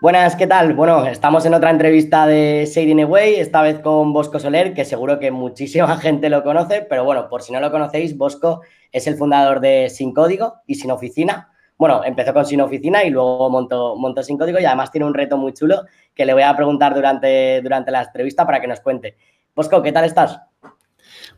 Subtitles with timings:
[0.00, 0.72] Buenas, ¿qué tal?
[0.72, 5.18] Bueno, estamos en otra entrevista de Shading Away, esta vez con Bosco Soler, que seguro
[5.18, 9.16] que muchísima gente lo conoce, pero bueno, por si no lo conocéis, Bosco es el
[9.16, 11.50] fundador de Sin Código y Sin Oficina.
[11.76, 15.14] Bueno, empezó con Sin Oficina y luego montó, montó Sin Código y además tiene un
[15.14, 15.82] reto muy chulo
[16.14, 19.16] que le voy a preguntar durante, durante la entrevista para que nos cuente.
[19.54, 20.40] Bosco, ¿qué tal estás?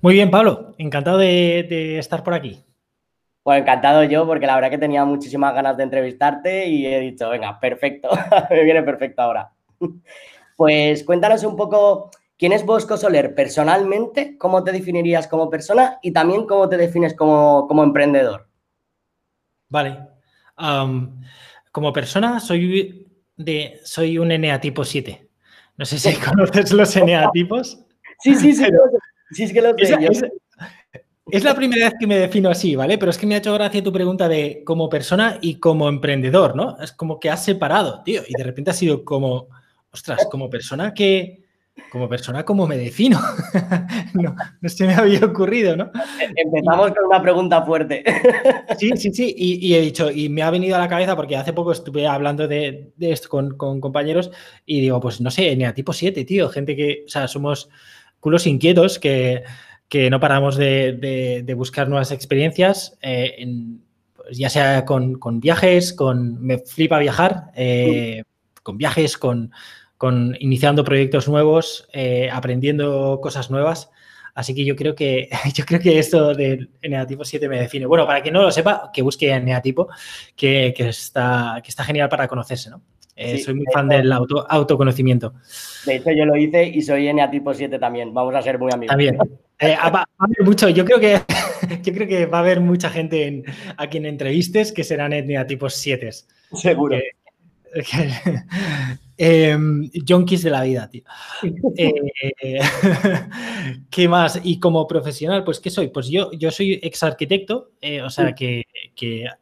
[0.01, 0.75] Muy bien, Pablo.
[0.79, 2.64] Encantado de, estar por aquí.
[3.45, 7.29] Bueno, encantado yo porque la verdad que tenía muchísimas ganas de entrevistarte y he dicho,
[7.29, 8.08] venga, perfecto,
[8.50, 9.53] me viene perfecto ahora.
[10.54, 16.12] Pues cuéntanos un poco quién es Bosco Soler personalmente, cómo te definirías como persona y
[16.12, 18.48] también cómo te defines como, emprendedor.
[19.70, 19.98] Vale.
[21.72, 25.29] como persona soy, de, soy un eneatipo 7.
[25.79, 27.84] No sé si conoces los eneatipos.
[28.20, 28.67] Sí, sí, sí.
[29.32, 30.32] sí es que lo sé.
[31.31, 32.98] Es, la primera vez que me defino así, ¿vale?
[32.98, 36.56] Pero es que me ha hecho gracia tu pregunta de como persona y como emprendedor,
[36.56, 36.77] ¿no?
[36.81, 39.47] Es como que has separado, tío, y de repente ha sido como,
[39.93, 41.45] ostras, como persona que,
[41.93, 43.20] como persona, ¿cómo me defino?
[44.15, 45.93] no, no se me había ocurrido, ¿no?
[46.34, 48.03] Empezamos con una pregunta fuerte.
[48.78, 51.53] sí, sí, sí, y, he dicho, y me ha venido a la cabeza porque hace
[51.53, 54.33] poco estuve hablando de, esto con, compañeros
[54.67, 57.70] y digo, pues no sé, tipo 7, tío, gente que, o sea, somos
[58.19, 59.45] culos inquietos que,
[60.11, 63.47] no paramos de, buscar nuevas experiencias, eh,
[64.15, 68.23] pues ya sea con, viajes, con, me flipa viajar, eh,
[68.62, 69.53] con viajes, con
[70.03, 73.89] con iniciando proyectos nuevos, eh, aprendiendo cosas nuevas.
[74.34, 77.87] Así que yo creo que yo creo que esto del Eneatipo 7 me define.
[77.87, 79.87] Bueno, para quien no lo sepa, que busque Eneatipo,
[80.34, 82.83] que, que, está, que está genial para conocerse, ¿no?
[83.15, 85.35] Eh, soy muy fan del auto, autoconocimiento.
[85.87, 88.15] De hecho, yo lo hice y soy Eneatipo 7 también.
[88.15, 88.91] Vamos a ser muy amigos.
[88.91, 89.19] También.
[89.59, 90.69] Eh, va, a haber mucho.
[90.69, 91.19] Yo creo que,
[91.83, 93.45] yo creo que va a haber mucha gente en,
[93.77, 96.11] a quien entrevistes que serán Eneatipos 7.
[96.53, 96.97] Seguro.
[96.97, 97.13] Eh,
[100.43, 101.03] de la vida, tío.
[101.77, 101.93] Eh,
[103.91, 104.41] ¿Qué más?
[104.43, 105.89] Y como profesional, pues ¿qué soy?
[105.89, 108.65] Pues yo, yo soy ex arquitecto, eh, o sea que,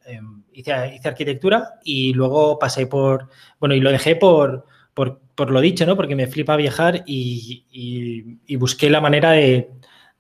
[0.07, 3.29] em, hice, arquitectura y luego pasé por,
[3.59, 5.97] bueno, y lo dejé por, por, lo dicho, ¿no?
[5.97, 9.71] Porque me flipa viajar y, busqué la manera de,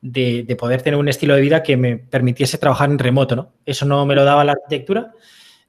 [0.00, 3.52] de, poder tener un estilo de vida que me permitiese trabajar en remoto, ¿no?
[3.66, 5.12] Eso no me lo daba la arquitectura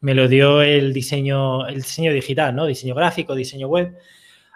[0.02, 2.66] me lo dio el diseño, el diseño digital, ¿no?
[2.66, 3.96] Diseño gráfico, diseño web.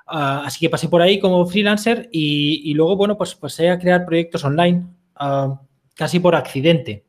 [0.07, 4.05] Ah, así que pasé por ahí como freelancer y, luego, bueno, pues pasé a crear
[4.05, 5.61] proyectos online ah,
[5.95, 7.05] casi por accidente.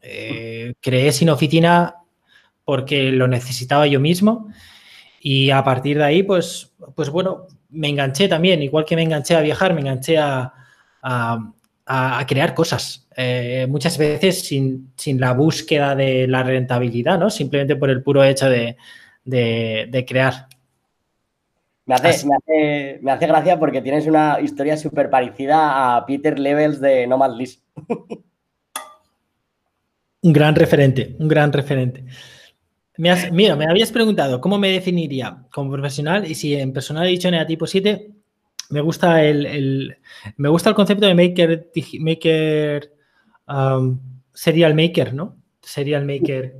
[0.00, 1.94] Eh, creé sin oficina
[2.64, 4.48] porque lo necesitaba yo mismo
[5.20, 9.34] y a partir de ahí, pues, pues bueno, me enganché también, igual que me enganché
[9.34, 10.52] a viajar, me enganché a,
[11.86, 13.08] a, crear cosas.
[13.16, 17.30] Eh, muchas veces sin, la búsqueda de la rentabilidad, ¿no?
[17.30, 18.76] Simplemente por el puro hecho de,
[20.06, 20.48] crear.
[21.86, 22.26] Me hace,
[23.02, 27.62] me, hace, gracia porque tienes una historia súper parecida a Peter Levels de Nomad List.
[30.22, 32.04] un gran referente, un gran referente.
[32.96, 37.30] Mira, me habías preguntado cómo me definiría como profesional y si en personal he dicho
[37.30, 38.10] negativo 7,
[38.70, 39.96] me gusta el,
[40.36, 42.92] me gusta el concepto de maker, maker
[43.48, 43.98] um,
[44.32, 45.36] serial maker, ¿no?
[45.62, 46.54] Serial maker.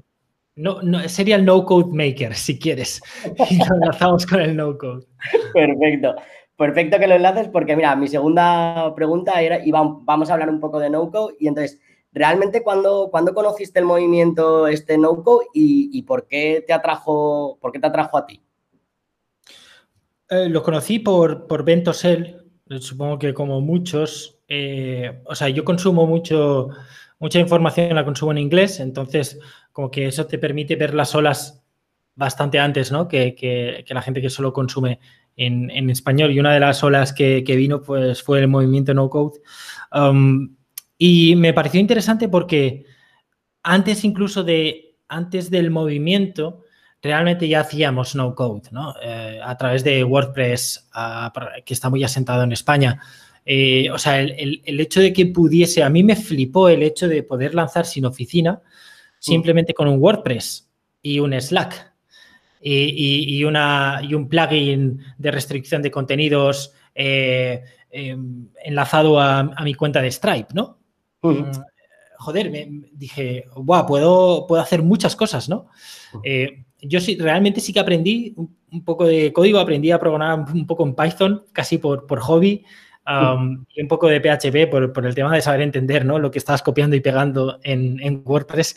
[0.57, 3.03] No, no, serial no code maker, si quieres.
[3.51, 5.07] Y lo enlazamos con el no code.
[5.53, 6.15] Perfecto.
[6.57, 10.61] Perfecto que lo enlaces porque, mira, mi segunda pregunta era, y vamos a hablar un
[10.61, 11.81] poco de no code, y entonces,
[12.15, 17.73] ¿realmente cuándo, conociste el movimiento este no code y, y, por qué te atrajo, por
[17.73, 18.41] qué te atrajo a ti?
[20.31, 22.45] Eh, lo conocí por, por Bentosel,
[22.81, 24.39] supongo que como muchos.
[24.49, 26.71] Eh, o sea, yo consumo mucho,
[27.19, 29.39] mucha información, la consumo en inglés, entonces
[29.73, 31.63] como que eso te permite ver las olas
[32.15, 33.09] bastante antes, ¿no?
[33.09, 35.01] Que, la gente que solo consume
[35.37, 36.31] en, español.
[36.31, 39.41] Y una de las olas que, vino pues, fue el movimiento No Code.
[39.93, 40.57] Um,
[41.07, 42.87] y me pareció interesante porque
[43.63, 46.63] antes incluso de, antes del movimiento,
[47.03, 48.95] realmente ya hacíamos no code, ¿no?
[49.03, 50.89] Eh, a través de WordPress,
[51.63, 53.03] que está muy asentado en España.
[53.45, 57.23] Eh, o sea, el, hecho de que pudiese, a mí me flipó el hecho de
[57.23, 58.63] poder lanzar sin oficina
[59.19, 60.71] simplemente con un WordPress
[61.03, 61.93] y un Slack
[62.63, 70.01] y, una, y un plugin de restricción de contenidos eh, em, enlazado a, mi cuenta
[70.01, 70.79] de Stripe, ¿no?
[71.29, 71.51] Mm,
[72.19, 75.69] joder, me, dije, wow, puedo, puedo hacer muchas cosas, ¿no?
[76.87, 80.85] yo sí, realmente sí que aprendí un, poco de código, aprendí a programar un poco
[80.85, 82.65] en Python, casi por, por hobby,
[83.07, 86.19] y un poco de PHP por, el tema de saber entender ¿no?
[86.19, 88.77] lo que estabas copiando y pegando en, WordPress.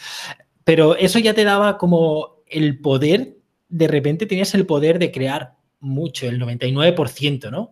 [0.63, 3.37] Pero eso ya te daba como el poder
[3.69, 7.71] de repente tenías el poder de crear mucho, el 99%, ¿no?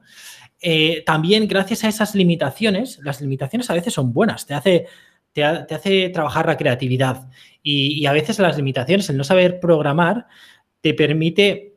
[0.68, 4.88] Eh, también gracias a esas limitaciones, las limitaciones a veces son buenas, te hace,
[5.32, 7.30] te, hace trabajar la creatividad
[7.62, 10.26] y, a veces las limitaciones, el no saber programar,
[10.82, 11.76] te permite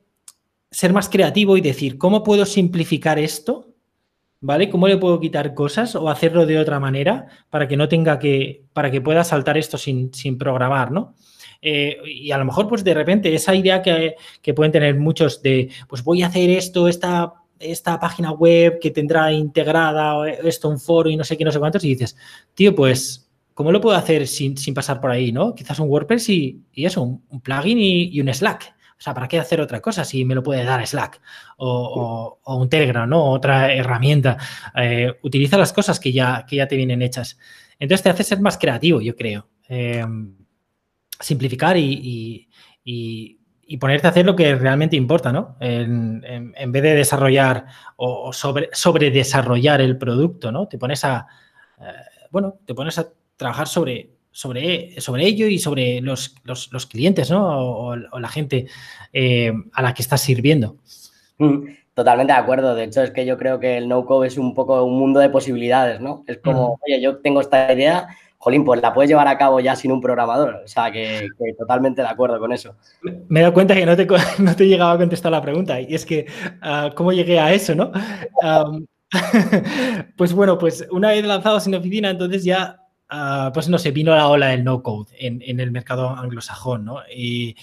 [0.71, 3.75] ser más creativo y decir, ¿cómo puedo simplificar esto?
[4.41, 4.71] ¿Vale?
[4.71, 8.63] ¿Cómo le puedo quitar cosas o hacerlo de otra manera para que no tenga que,
[8.73, 11.15] para que pueda saltar esto sin, sin programar, ¿no?
[11.61, 14.17] Eh, y a lo mejor, pues de repente, esa idea que,
[14.55, 19.33] pueden tener muchos de, pues voy a hacer esto, esta, esta página web que tendrá
[19.33, 22.17] integrada esto, un foro y no sé qué, no sé cuántos, y dices,
[22.55, 25.55] tío, pues, ¿cómo lo puedo hacer sin, pasar por ahí, no?
[25.55, 28.75] Quizás un WordPress y, eso, un, plugin y, un Slack.
[28.99, 31.21] O sea, ¿para qué hacer otra cosa si me lo puede dar Slack
[31.59, 33.31] o, un Telegram, ¿no?
[33.31, 34.37] Otra herramienta.
[34.77, 37.39] Eh, utiliza las cosas que ya, que ya te vienen hechas.
[37.79, 39.49] Entonces te hace ser más creativo, yo creo.
[39.69, 40.05] Eh,
[41.21, 42.49] simplificar y,
[43.77, 45.57] ponerte a hacer lo que realmente importa, ¿no?
[45.61, 46.23] En,
[46.73, 47.67] vez de desarrollar
[47.97, 50.67] o, sobre, sobre, desarrollar el producto, ¿no?
[50.67, 51.27] Te pones a,
[51.79, 51.85] eh,
[52.31, 56.35] bueno, te pones a trabajar sobre, sobre, sobre ello y sobre los,
[56.91, 57.47] clientes, ¿no?
[57.47, 58.67] O, la gente
[59.13, 60.77] eh, a la que estás sirviendo.
[61.39, 62.75] Mm, totalmente de acuerdo.
[62.75, 65.29] De hecho, es que yo creo que el no-code es un poco un mundo de
[65.29, 66.25] posibilidades, ¿no?
[66.27, 69.77] Es como, oye, yo tengo esta idea, jolín, pues la puedes llevar a cabo ya
[69.77, 70.63] sin un programador.
[70.65, 71.27] O sea, que,
[71.59, 72.77] totalmente de acuerdo con eso.
[73.29, 74.07] Me he dado cuenta que no te,
[74.39, 75.81] no te llegaba a contestar la pregunta.
[75.81, 76.27] Y es que,
[76.63, 77.93] ah, ¿cómo llegué a eso, no?
[80.17, 84.15] pues bueno, pues una vez lanzado sin oficina, entonces ya, ah, pues no sé, vino
[84.15, 87.01] la ola del no-code en, el mercado anglosajón, ¿no?
[87.15, 87.57] Y,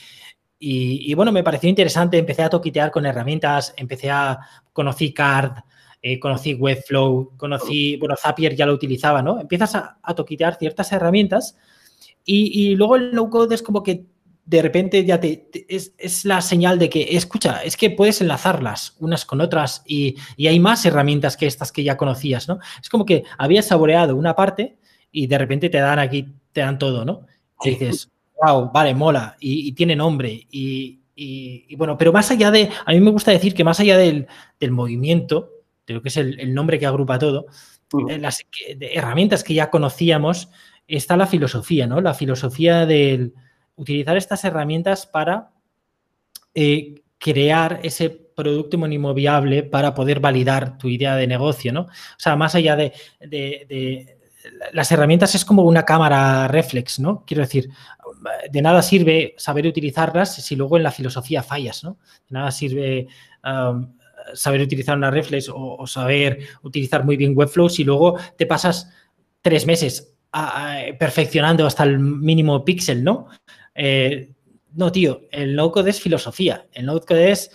[0.60, 4.40] y, bueno, me pareció interesante, empecé a toquitear con herramientas, empecé a
[4.74, 5.62] conocer CARD,
[6.08, 9.40] eh, conocí Webflow, conocí, bueno, Zapier ya lo utilizaba, ¿no?
[9.40, 11.58] Empiezas a, toquitear ciertas herramientas
[12.24, 14.06] y, luego el no-code es como que
[14.46, 19.26] de repente ya te, es, la señal de que, escucha, es que puedes enlazarlas unas
[19.26, 22.60] con otras y, hay más herramientas que estas que ya conocías, ¿no?
[22.80, 24.78] Es como que habías saboreado una parte
[25.12, 27.26] y de repente te dan aquí, te dan todo, ¿no?
[27.64, 28.12] Y dices,
[28.46, 31.00] wow, vale, mola y, tiene nombre y,
[31.76, 34.28] bueno, pero más allá de, a mí me gusta decir que más allá del,
[34.60, 35.55] del movimiento,
[35.88, 37.46] de lo que es el, nombre que agrupa todo,
[38.10, 38.46] en las
[38.80, 40.50] herramientas que ya conocíamos,
[40.88, 42.02] está la filosofía, ¿no?
[42.02, 43.32] La filosofía de
[43.76, 45.52] utilizar estas herramientas para
[46.54, 51.82] eh, crear ese producto mínimo viable para poder validar tu idea de negocio, ¿no?
[51.82, 52.94] O sea, más allá de,
[54.74, 57.24] las herramientas es como una cámara reflex, ¿no?
[57.26, 57.70] Quiero decir,
[58.52, 61.98] de nada sirve saber utilizarlas si luego en la filosofía fallas, ¿no?
[62.28, 63.08] De nada sirve
[64.34, 68.90] saber utilizar una Reflex o, saber utilizar muy bien Webflow si luego te pasas
[69.42, 70.16] tres meses
[71.00, 73.28] perfeccionando hasta el mínimo píxel, ¿no?
[73.74, 74.32] Eh,
[74.74, 77.52] no, tío, el no-code es filosofía, el no-code es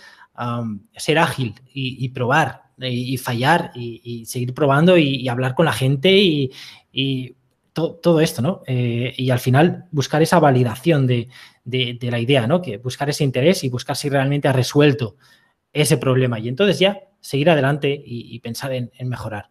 [0.95, 7.35] ser ágil y, probar y, fallar y, seguir probando y, hablar con la gente y,
[7.73, 8.63] todo esto, ¿no?
[8.67, 11.29] Eh, y al final buscar esa validación de,
[11.63, 12.61] de, la idea, ¿no?
[12.61, 15.15] Que buscar ese interés y buscar si realmente ha resuelto
[15.73, 19.49] ese problema y entonces ya seguir adelante y, pensar en, mejorar.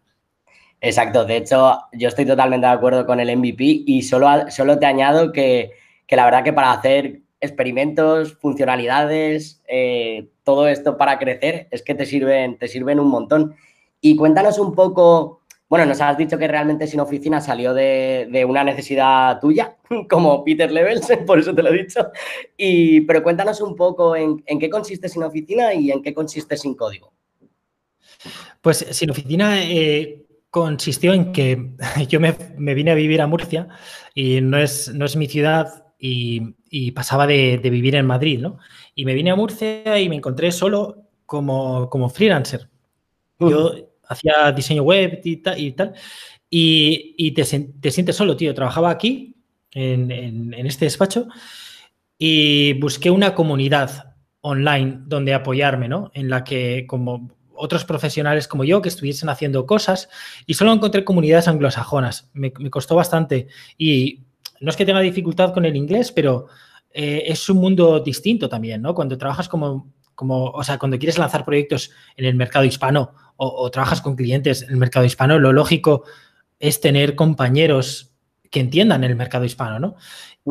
[0.81, 4.85] Exacto, de hecho yo estoy totalmente de acuerdo con el MVP y solo, solo te
[4.85, 5.71] añado que,
[6.09, 12.05] la verdad que para hacer experimentos, funcionalidades, eh, todo esto para crecer es que te
[12.05, 13.55] sirven, te sirven un montón.
[13.99, 15.40] Y cuéntanos un poco
[15.71, 19.77] bueno, nos has dicho que realmente Sin Oficina salió de, una necesidad tuya,
[20.09, 22.11] como Peter Levels, por eso te lo he dicho.
[22.57, 26.75] Y, pero cuéntanos un poco en, qué consiste Sin Oficina y en qué consiste Sin
[26.75, 27.13] Código.
[28.59, 31.71] Pues Sin Oficina eh, consistió en que
[32.09, 33.69] yo me, vine a vivir a Murcia
[34.13, 38.57] y no es, no es mi ciudad y, pasaba de, vivir en Madrid, ¿no?
[38.93, 42.67] Y me vine a Murcia y me encontré solo como, como freelancer.
[43.39, 45.93] Yo hacía diseño web y tal,
[46.49, 48.53] y, te, sientes solo, tío.
[48.53, 49.35] Trabajaba aquí,
[49.71, 51.27] en, este despacho,
[52.17, 56.11] y busqué una comunidad online donde apoyarme, ¿no?
[56.13, 60.09] En la que, como otros profesionales como yo que estuviesen haciendo cosas,
[60.45, 62.29] y solo encontré comunidades anglosajonas.
[62.33, 63.47] Me, costó bastante.
[63.77, 64.23] Y
[64.59, 66.47] no es que tenga dificultad con el inglés, pero
[66.91, 68.93] eh, es un mundo distinto también, ¿no?
[68.93, 73.71] Cuando trabajas como, como, o sea, cuando quieres lanzar proyectos en el mercado hispano o,
[73.71, 76.03] trabajas con clientes en el mercado hispano, lo lógico
[76.59, 78.13] es tener compañeros
[78.51, 79.95] que entiendan el mercado hispano, ¿no?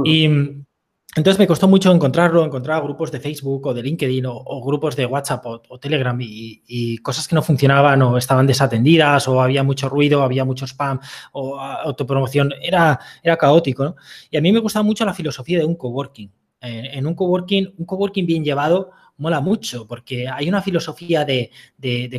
[0.05, 4.97] Y entonces me costó mucho encontrarlo, encontrar grupos de Facebook o de LinkedIn o, grupos
[4.97, 9.89] de WhatsApp o, Telegram y, cosas que no funcionaban o estaban desatendidas o había mucho
[9.89, 10.99] ruido, había mucho spam
[11.31, 12.53] o autopromoción.
[12.61, 13.95] Era, era caótico, ¿no?
[14.33, 16.33] Y a mí me gustaba mucho la filosofía de un coworking.
[16.61, 21.51] en un coworking, un coworking bien llevado mola mucho porque hay una filosofía de,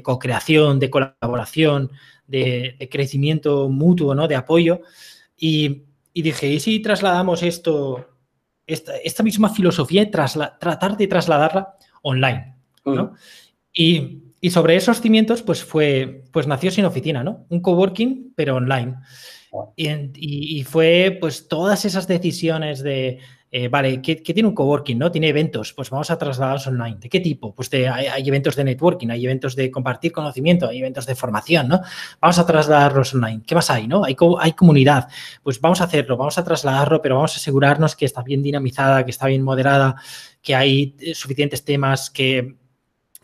[0.04, 1.92] co-creación, de colaboración,
[2.28, 4.28] de, crecimiento mutuo, ¿no?
[4.28, 4.82] De apoyo.
[5.36, 8.08] Y, dije, ¿y si trasladamos esto,
[8.68, 12.56] esta, misma filosofía, tratar de trasladarla online,
[12.86, 13.04] ¿no?
[13.04, 13.16] Mm.
[13.74, 17.46] Y, sobre esos cimientos, pues fue, pues nació Sin Oficina, ¿no?
[17.50, 18.96] Un coworking, pero online.
[19.76, 23.20] Y, fue pues todas esas decisiones de,
[23.54, 24.98] eh, vale, ¿qué, tiene un coworking?
[24.98, 25.12] ¿no?
[25.12, 26.96] Tiene eventos, pues vamos a trasladarlos online.
[27.02, 27.54] ¿De qué tipo?
[27.54, 31.82] Pues hay, eventos de networking, hay eventos de compartir conocimiento, hay eventos de formación, ¿no?
[32.22, 33.42] Vamos a trasladarlos online.
[33.46, 34.06] ¿Qué más hay, no?
[34.06, 35.10] Hay, hay comunidad,
[35.44, 39.04] pues vamos a hacerlo, vamos a trasladarlo, pero vamos a asegurarnos que está bien dinamizada,
[39.04, 39.96] que está bien moderada,
[40.42, 42.56] que hay eh, suficientes temas, que,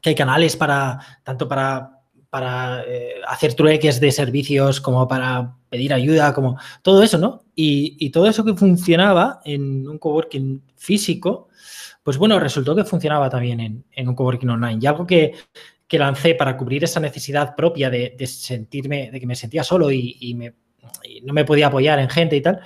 [0.01, 1.96] que hay canales para, tanto para
[2.29, 7.43] para eh, hacer trueques de servicios, como para pedir ayuda, como todo eso, ¿no?
[7.55, 11.49] Y, todo eso que funcionaba en un coworking físico,
[12.03, 14.79] pues bueno, resultó que funcionaba también en, un coworking online.
[14.81, 15.33] Y algo que,
[15.89, 20.35] lancé para cubrir esa necesidad propia de, sentirme, de que me sentía solo y,
[21.23, 22.61] no me podía apoyar en gente y tal,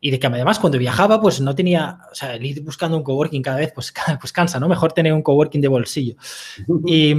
[0.00, 3.02] y de que además cuando viajaba pues no tenía, o sea, el ir buscando un
[3.02, 4.68] coworking cada vez pues, pues cansa, ¿no?
[4.68, 6.16] Mejor tener un coworking de bolsillo.
[6.86, 7.14] Y...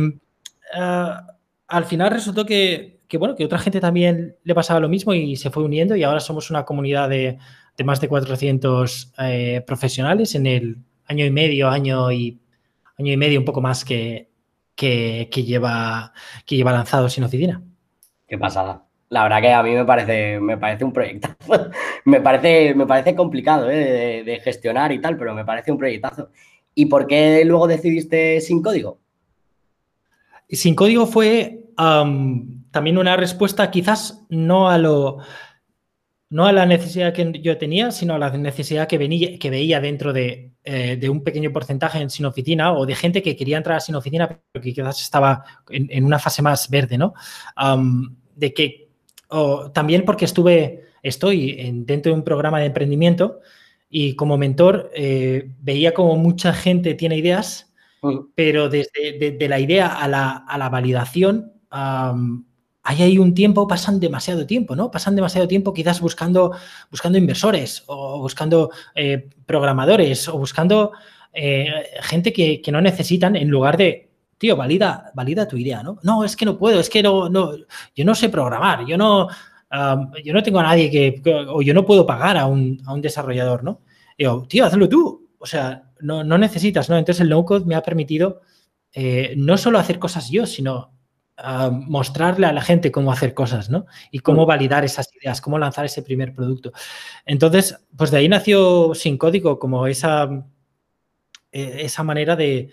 [0.73, 1.36] Ah,
[1.67, 5.49] al final resultó que, bueno, que otra gente también le pasaba lo mismo y se
[5.49, 7.37] fue uniendo y ahora somos una comunidad de,
[7.83, 12.39] más de 400 eh, profesionales en el año y medio, año y,
[12.97, 14.29] año y medio, un poco más que,
[14.75, 16.13] que, lleva,
[16.45, 17.61] que lleva lanzado sin oficina.
[18.27, 18.83] Qué pasada.
[19.09, 21.69] La verdad que a mí me parece, me parece un proyectazo.
[22.05, 26.29] me, parece, me parece complicado eh, de gestionar y tal, pero me parece un proyectazo.
[26.75, 28.99] ¿Y por qué luego decidiste sin código?
[30.49, 35.19] Sin código fue también una respuesta quizás no a lo
[36.29, 39.79] no a la necesidad que yo tenía, sino a la necesidad que, venía, que veía
[39.79, 43.57] dentro de, eh, de, un pequeño porcentaje en sin oficina o de gente que quería
[43.57, 47.13] entrar a sin oficina, pero que quizás estaba en, una fase más verde, ¿no?
[48.35, 48.89] de que,
[49.73, 53.39] también porque estuve, estoy en, dentro de un programa de emprendimiento
[53.89, 57.66] y como mentor eh, veía como mucha gente tiene ideas
[58.35, 64.89] pero desde la idea a la, validación, hay ahí un tiempo, pasan demasiado tiempo, ¿no?
[64.89, 66.53] Pasan demasiado tiempo quizás buscando,
[66.89, 70.93] buscando inversores o buscando eh, programadores o buscando
[71.33, 71.67] eh,
[72.01, 75.99] gente que, no necesitan en lugar de, tío, valida, valida tu idea, ¿no?
[76.03, 77.51] No, es que no puedo, es que no, no
[77.93, 79.27] yo no sé programar, yo no,
[80.23, 83.01] yo no tengo a nadie que, o yo no puedo pagar a un, a un
[83.01, 83.81] desarrollador, ¿no?
[84.17, 85.29] digo, tío, hazlo tú.
[85.39, 86.97] O sea, no, necesitas, ¿no?
[86.97, 88.41] Entonces el no-code me ha permitido
[88.93, 90.91] eh, no solo hacer cosas yo, sino
[91.37, 93.85] ah, mostrarle a la gente cómo hacer cosas, ¿no?
[94.11, 96.71] Y cómo validar esas ideas, cómo lanzar ese primer producto.
[97.25, 100.29] Entonces, pues de ahí nació Sin Código como esa,
[101.51, 102.71] eh, esa manera de,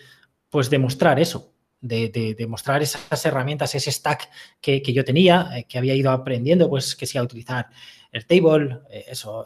[0.48, 4.30] pues, demostrar eso, de, de, mostrar esas herramientas, ese stack
[4.62, 7.66] que, yo tenía, eh, que había ido aprendiendo, pues que sea utilizar
[8.12, 9.44] el table, eso,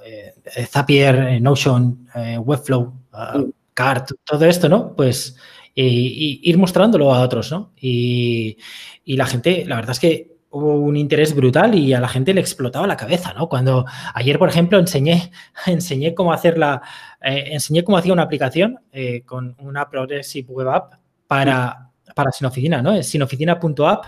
[0.69, 2.07] Zapier, Notion,
[2.45, 3.43] Webflow, ah,
[3.79, 4.97] CART, todo esto, ¿no?
[4.97, 5.37] Pues
[5.77, 7.73] ir mostrándolo a otros, ¿no?
[7.81, 8.59] Y,
[9.05, 12.41] la gente, la verdad es que hubo un interés brutal y a la gente le
[12.41, 13.49] explotaba la cabeza, ¿no?
[13.49, 15.31] Cuando ayer, por ejemplo, enseñé,
[15.67, 16.83] enseñé cómo hacerla,
[17.23, 20.95] eh, enseñé cómo hacía una aplicación eh, con una Progressive Web App
[21.29, 23.01] para, para Sinoficina, ¿no?
[23.01, 24.05] Sinoficina.app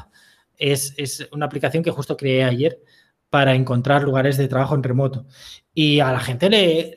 [0.56, 2.80] es, es una aplicación que justo creé ayer
[3.28, 5.26] para encontrar lugares de trabajo en remoto.
[5.72, 6.96] Y a la gente le,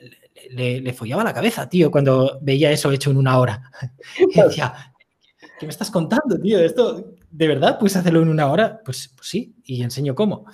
[0.50, 3.70] le, follaba la cabeza, tío, cuando veía eso hecho en una hora.
[4.18, 4.94] Y decía,
[5.58, 6.58] ¿qué me estás contando, tío?
[6.58, 8.80] ¿Esto de verdad puedes hacerlo en una hora?
[8.84, 10.46] Pues, pues sí, y enseño cómo.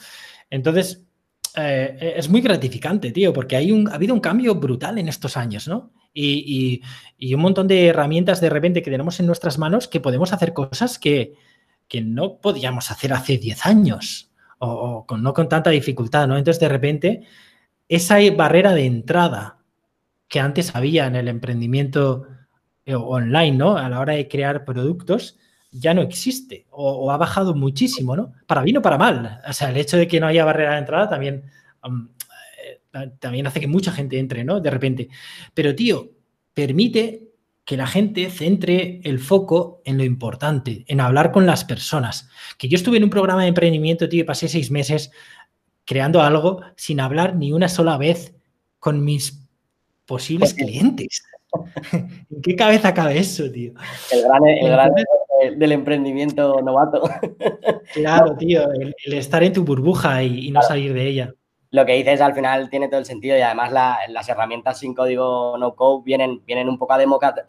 [0.51, 1.03] Entonces,
[1.57, 5.37] eh, es muy gratificante, tío, porque hay un, ha habido un cambio brutal en estos
[5.37, 5.93] años, ¿no?
[6.13, 6.83] Y,
[7.35, 10.99] un montón de herramientas de repente que tenemos en nuestras manos que podemos hacer cosas
[10.99, 11.35] que,
[12.05, 16.37] no podíamos hacer hace 10 años o, con, no con tanta dificultad, ¿no?
[16.37, 17.23] Entonces, de repente,
[17.89, 19.60] esa barrera de entrada
[20.31, 22.27] que antes había en el emprendimiento
[22.87, 23.77] eh, online, ¿no?
[23.77, 25.37] A la hora de crear productos,
[25.73, 28.33] ya no existe o, ha bajado muchísimo, ¿no?
[28.47, 29.41] Para bien o para mal.
[29.47, 31.45] O sea, el hecho de que no haya barrera de entrada también,
[31.85, 34.61] eh, también hace que mucha gente entre, ¿no?
[34.61, 35.09] De repente.
[35.53, 36.13] Pero, tío,
[36.55, 37.29] permite
[37.65, 42.29] que la gente centre el foco en lo importante, en hablar con las personas.
[42.57, 45.11] Que yo estuve en un programa de emprendimiento, tío, y pasé seis meses
[45.85, 48.37] creando algo sin hablar ni una sola vez
[48.79, 49.40] con mis
[50.11, 51.23] posibles clientes.
[51.93, 53.73] ¿En qué cabeza cabe eso, tío?
[54.11, 54.93] El gran,
[55.57, 57.02] del emprendimiento novato.
[57.95, 61.35] Claro, tío, el, estar en tu burbuja y, no salir de ella.
[61.73, 63.73] lo que dices al final tiene todo el sentido y además
[64.09, 66.99] las herramientas sin código no code vienen, vienen un poco a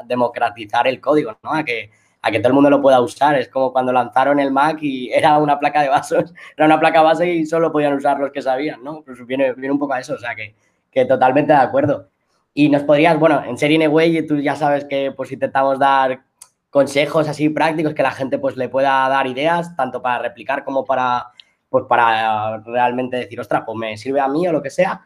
[0.06, 1.53] democratizar el código, ¿no?
[1.53, 1.91] A que,
[2.24, 3.36] a que todo el mundo lo pueda usar.
[3.36, 7.01] Es como cuando lanzaron el Mac y era una placa de vasos, era una placa
[7.01, 9.03] base y solo podían usar los que sabían, ¿no?
[9.03, 10.56] Pues viene, viene un poco a eso, o sea que,
[10.91, 12.10] que totalmente de acuerdo.
[12.53, 16.24] Y nos podrías, bueno, en Serie Way tú ya sabes que pues intentamos dar
[16.70, 20.86] consejos así prácticos que la gente pues le pueda dar ideas, tanto para replicar como
[20.86, 21.27] para,
[21.70, 25.05] pues para realmente decir, ostras, pues me sirve a mí o lo que sea.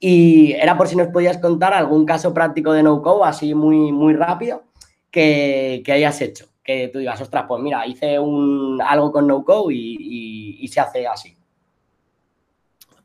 [0.00, 4.14] Y era por si nos podías contar algún caso práctico de no-code así muy, muy
[4.14, 4.64] rápido
[5.10, 6.46] que, hayas hecho.
[6.64, 11.06] Que tú digas, ostras, pues mira, hice un, algo con no-code y, y, se hace
[11.06, 11.36] así.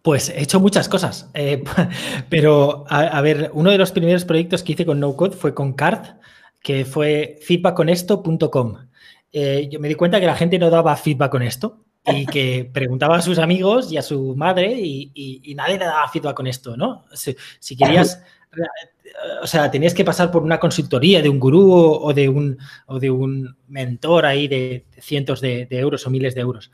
[0.07, 1.61] Pues he hecho muchas cosas, eh,
[2.29, 6.15] pero a, ver, uno de los primeros proyectos que hice con no-code fue con Card,
[6.63, 8.87] que fue feedbackconesto.com.
[9.33, 12.69] Eh, yo me di cuenta que la gente no daba feedback con esto y que
[12.71, 16.77] preguntaba a sus amigos y a su madre y, nadie le daba feedback con esto,
[16.77, 17.03] ¿no?
[17.11, 18.23] Si, querías,
[19.43, 22.97] o sea, tenías que pasar por una consultoría de un gurú o de un, o
[22.97, 26.71] de un mentor ahí de cientos de, euros o miles de euros.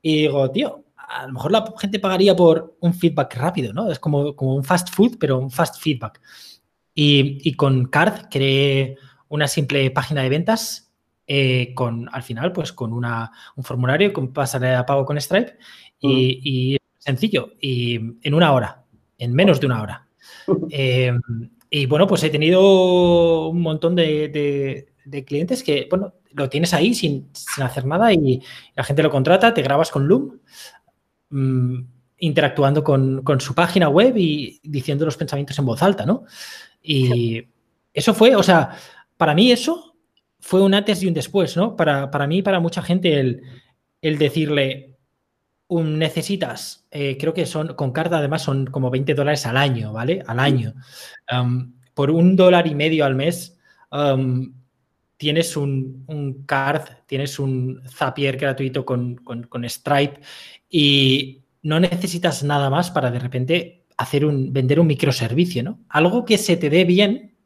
[0.00, 3.90] Y digo, tío, a lo mejor la gente pagaría por un feedback rápido, ¿no?
[3.90, 6.20] Es como, como un fast food, pero un fast feedback.
[6.94, 8.96] Y, y con Card creé
[9.28, 10.86] una simple página de ventas
[11.28, 15.56] eh, con, al final, pues con una, un formulario con pasaré a pago con Stripe
[16.00, 18.84] y, sencillo, y en una hora,
[19.18, 20.08] en menos de una hora.
[20.70, 21.12] Eh,
[21.70, 24.86] y bueno, pues he tenido un montón de,
[25.26, 28.40] clientes que, bueno, lo tienes ahí sin, hacer nada y
[28.76, 30.38] la gente lo contrata, te grabas con Loom,
[31.36, 31.86] mm,
[32.18, 36.24] interactuando con, su página web y diciendo los pensamientos en voz alta, ¿no?
[36.82, 37.42] Y
[37.92, 38.70] eso fue, o sea,
[39.16, 39.96] para mí eso
[40.40, 41.76] fue un antes y un después, ¿no?
[41.76, 43.20] Para, mí y para mucha gente
[44.00, 44.96] el, decirle,
[45.68, 49.92] un, necesitas, eh, creo que son, con carta además son como 20 dólares al año,
[49.92, 50.22] ¿vale?
[50.26, 50.74] Al año.
[51.94, 53.58] por un dólar y medio al mes
[55.16, 59.18] tienes un, card, tienes un Zapier gratuito con,
[59.68, 60.20] Stripe
[60.68, 65.80] y no necesitas nada más para de repente hacer un, vender un microservicio, ¿no?
[65.88, 67.36] Algo que se te dé bien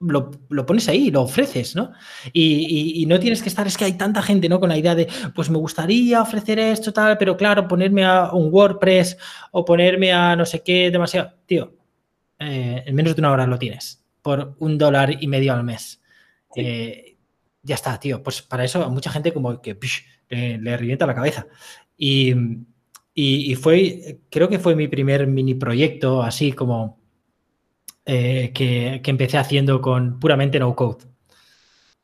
[0.00, 0.30] lo,
[0.66, 1.92] pones ahí, lo ofreces, ¿no?
[2.32, 4.58] Y, no tienes que estar, es que hay tanta gente, ¿no?
[4.58, 8.52] Con la idea de, pues me gustaría ofrecer esto, tal, pero claro, ponerme a un
[8.52, 9.18] WordPress
[9.52, 11.32] o ponerme a no sé qué, demasiado.
[11.46, 11.74] Tío,
[12.38, 16.02] eh, en menos de una hora lo tienes, por un dólar y medio al mes.
[16.56, 17.16] Eh,
[17.62, 18.22] ya está, tío.
[18.22, 19.76] Pues para eso a mucha gente como que
[20.28, 21.46] le, le, revienta la cabeza.
[21.96, 22.34] Y,
[23.14, 27.00] y, fue, creo que fue mi primer mini proyecto, así como
[28.06, 31.04] eh, que, empecé haciendo con puramente no code.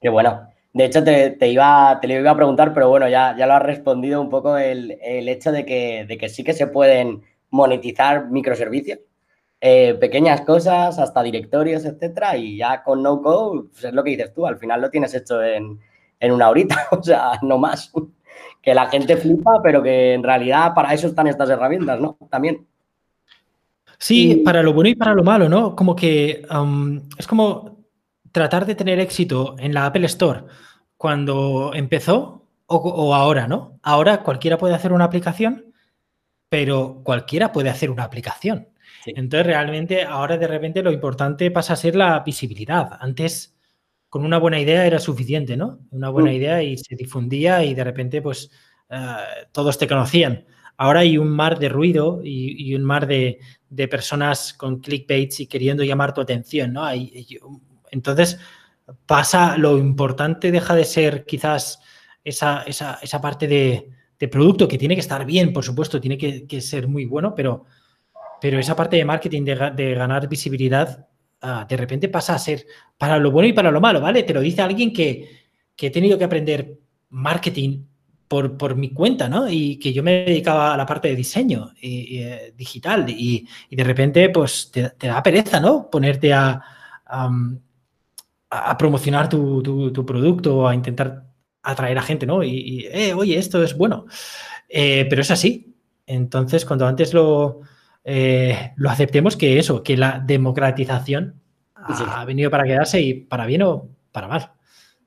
[0.00, 0.48] Qué bueno.
[0.72, 3.62] De hecho, te, iba, te lo iba a preguntar, pero bueno, ya, ya lo has
[3.62, 8.98] respondido un poco el, hecho de que, de que, sí que se pueden monetizar microservicios,
[9.60, 14.10] eh, pequeñas cosas, hasta directorios, etcétera, y ya con no code, pues es lo que
[14.10, 15.80] dices tú, al final lo tienes hecho en,
[16.20, 17.92] en una horita, o sea, no más.
[18.60, 22.18] Que la gente flipa, pero que en realidad para eso están estas herramientas, ¿no?
[22.30, 22.66] También.
[23.98, 25.74] Sí, para lo bueno y para lo malo, ¿no?
[25.74, 26.42] Como que
[27.18, 27.86] es como
[28.32, 30.44] tratar de tener éxito en la Apple Store
[30.96, 33.78] cuando empezó o, ahora, ¿no?
[33.82, 35.72] Ahora cualquiera puede hacer una aplicación,
[36.48, 38.68] pero cualquiera puede hacer una aplicación.
[39.14, 42.88] Entonces, realmente, ahora de repente lo importante pasa a ser la visibilidad.
[43.00, 43.56] Antes,
[44.08, 45.80] con una buena idea era suficiente, ¿no?
[45.90, 46.34] Una buena mm.
[46.34, 48.50] idea y se difundía y de repente, pues,
[48.90, 49.16] eh,
[49.52, 50.44] todos te conocían.
[50.78, 53.38] Ahora hay un mar de ruido y, un mar de,
[53.90, 56.86] personas con clickbaits y queriendo llamar tu atención, ¿no?
[57.90, 58.38] entonces,
[59.06, 61.80] pasa, lo importante deja de ser quizás
[62.24, 62.64] esa,
[63.20, 63.90] parte de,
[64.30, 67.64] producto que tiene que estar bien, por supuesto, tiene que, ser muy bueno, pero,
[68.40, 71.08] pero esa parte de marketing, de, ganar visibilidad,
[71.40, 72.66] ah, de repente pasa a ser
[72.98, 74.22] para lo bueno y para lo malo, ¿vale?
[74.22, 75.46] Te lo dice alguien que,
[75.78, 76.78] he tenido que aprender
[77.10, 77.84] marketing
[78.28, 79.48] por, mi cuenta, ¿no?
[79.48, 83.84] Y que yo me dedicaba a la parte de diseño y, eh, digital y, de
[83.84, 85.88] repente, pues, te, da pereza, ¿no?
[85.90, 86.62] Ponerte a,
[88.78, 91.24] promocionar tu, producto a intentar
[91.62, 92.42] atraer a gente, ¿no?
[92.42, 94.06] Y, eh, oye, esto es bueno.
[94.68, 95.74] Eh, pero es así.
[96.06, 97.60] Entonces, cuando antes lo,
[98.06, 101.40] lo aceptemos, que eso, que la democratización
[101.74, 104.52] ha venido para quedarse y para bien o para mal.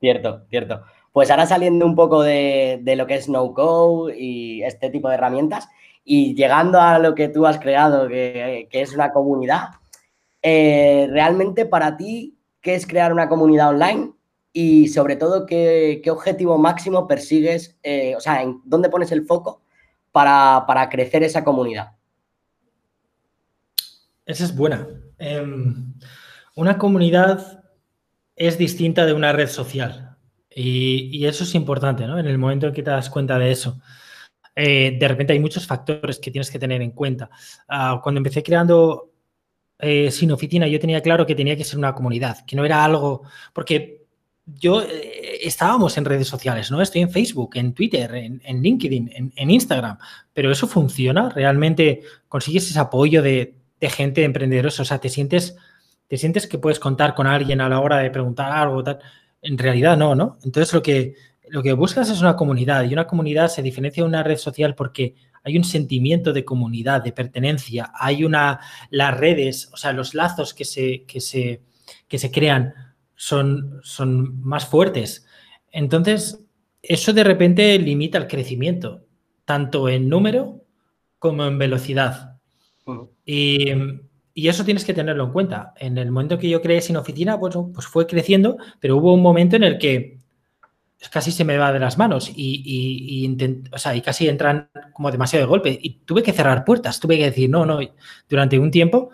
[0.00, 0.82] Cierto, cierto.
[1.12, 5.14] Pues ahora saliendo un poco de, lo que es no code y este tipo de
[5.14, 5.68] herramientas
[6.04, 9.70] y llegando a lo que tú has creado, que, es una comunidad,
[10.42, 14.12] eh, realmente para ti, ¿qué es crear una comunidad online?
[14.52, 17.76] Y sobre todo, ¿qué, objetivo máximo persigues?
[17.82, 19.62] Eh, o sea, ¿en dónde pones el foco
[20.12, 21.92] para, crecer esa comunidad?
[24.26, 24.86] Esa es buena.
[25.18, 25.94] Em,
[26.56, 27.64] una comunidad
[28.36, 30.16] es distinta de una red social
[30.54, 32.18] y, eso es importante, ¿no?
[32.18, 33.80] En el momento en que te das cuenta de eso.
[34.54, 37.30] Eh, de repente hay muchos factores que tienes que tener en cuenta.
[37.68, 39.12] Ah, cuando empecé creando
[39.78, 42.84] eh, Sin Oficina, yo tenía claro que tenía que ser una comunidad, que no era
[42.84, 44.06] algo, porque
[44.46, 46.82] yo eh, estábamos en redes sociales, ¿no?
[46.82, 49.98] Estoy en Facebook, en Twitter, en, LinkedIn, en, Instagram,
[50.32, 55.56] pero eso funciona, realmente consigues ese apoyo de, gente emprendedora, o sea, te sientes,
[56.06, 58.98] te sientes que puedes contar con alguien a la hora de preguntar algo, tal.
[59.40, 60.38] En realidad no, ¿no?
[60.44, 61.14] Entonces lo que,
[61.48, 64.74] lo que buscas es una comunidad y una comunidad se diferencia de una red social
[64.74, 70.14] porque hay un sentimiento de comunidad, de pertenencia, hay una, las redes, o sea, los
[70.14, 71.62] lazos que se, que se,
[72.06, 72.74] que se crean
[73.14, 75.26] son, son más fuertes.
[75.70, 76.44] Entonces,
[76.82, 79.06] eso de repente limita el crecimiento,
[79.44, 80.64] tanto en número
[81.18, 82.39] como en velocidad.
[84.34, 85.74] Y, eso tienes que tenerlo en cuenta.
[85.76, 89.22] En el momento que yo creé sin oficina, pues, pues fue creciendo, pero hubo un
[89.22, 90.18] momento en el que
[91.10, 95.78] casi se me va de las manos y, y casi entran como demasiado de golpe.
[95.80, 97.80] Y tuve que cerrar puertas, tuve que decir, no, no,
[98.28, 99.10] durante un tiempo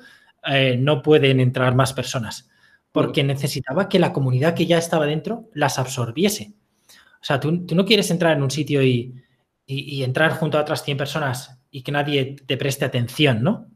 [0.47, 2.49] eh, no pueden entrar más personas
[2.97, 6.55] porque necesitaba que la comunidad que ya estaba dentro las absorbiese.
[6.89, 9.23] O sea, tú, no quieres entrar en un sitio y,
[9.67, 13.67] entrar junto a otras 100 personas y que nadie te preste atención, ¿no?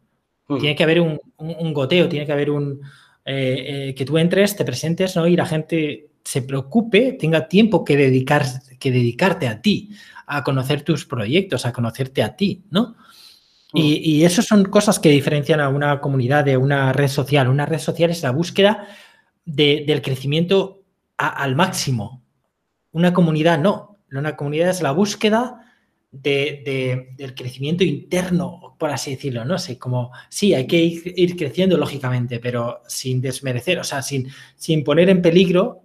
[0.59, 1.21] Tiene que haber un,
[1.73, 2.81] goteo, tiene que haber un...
[3.25, 5.27] Eh, eh, que tú entres, te presentes, ¿no?
[5.27, 8.45] Y la gente se preocupe, tenga tiempo que, dedicar,
[8.79, 9.91] que dedicarte a ti,
[10.27, 12.97] a conocer tus proyectos, a conocerte a ti, ¿no?
[13.73, 17.49] Y, y eso son cosas que diferencian a una comunidad de una red social.
[17.49, 18.89] Una red social es la búsqueda
[19.45, 20.83] del crecimiento
[21.17, 22.23] al máximo.
[22.93, 23.99] Una comunidad no.
[24.11, 25.70] Una comunidad es la búsqueda
[26.11, 29.59] del crecimiento interno, por así decirlo, ¿no?
[29.59, 34.83] sé, como, sí, hay que ir, creciendo lógicamente, pero sin desmerecer, o sea, sin, sin
[34.83, 35.83] poner en peligro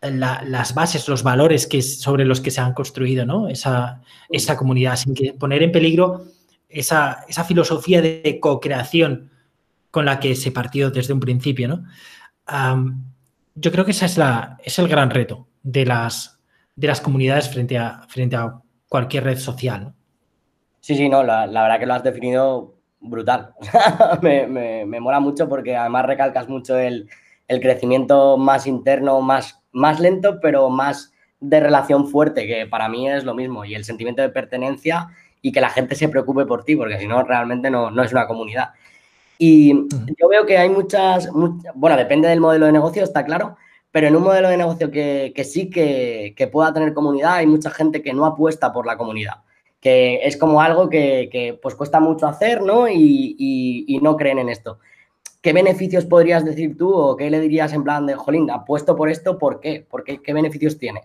[0.00, 3.48] las bases, los valores que, sobre los que se han construido, ¿no?
[3.48, 6.26] Esa, esa comunidad, sin que poner en peligro
[6.68, 9.30] esa, esa filosofía de co-creación
[9.90, 11.84] con la que se partió desde un principio, ¿no?
[13.54, 14.18] yo creo que ese es,
[14.64, 16.38] es el gran reto de las,
[16.76, 19.94] de las comunidades frente a, frente a cualquier red social.
[20.80, 23.54] Sí, sí, no, la, verdad que lo has definido brutal.
[24.22, 27.08] me, me, mola mucho porque además recalcas mucho el,
[27.46, 33.24] crecimiento más interno, más, más lento, pero más de relación fuerte, que para mí es
[33.24, 35.08] lo mismo, y el sentimiento de pertenencia
[35.40, 38.12] y que la gente se preocupe por ti, porque si no, realmente no, no es
[38.12, 38.70] una comunidad.
[39.38, 39.72] Y
[40.20, 41.28] yo veo que hay muchas,
[41.74, 43.56] bueno, depende del modelo de negocio, está claro,
[43.90, 48.02] pero en un modelo de negocio que, sí que, pueda tener comunidad, hay mucha gente
[48.02, 49.36] que no apuesta por la comunidad,
[49.80, 52.88] que es como algo que, pues cuesta mucho hacer, ¿no?
[52.88, 54.78] Y, no creen en esto.
[55.40, 59.08] ¿Qué beneficios podrías decir tú o qué le dirías en plan de, jolín, apuesto por
[59.08, 59.86] esto, ¿por qué?
[59.88, 60.20] ¿Por qué?
[60.20, 61.02] ¿Qué beneficios tiene?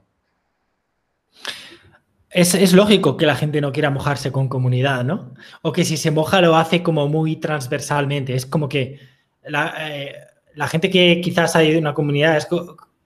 [2.33, 5.35] Es, lógico que la gente no quiera mojarse con comunidad, ¿no?
[5.61, 8.33] O que si se moja lo hace como muy transversalmente.
[8.33, 8.99] Es como que
[9.43, 10.15] la, eh,
[10.67, 12.47] gente que quizás hay de una comunidad es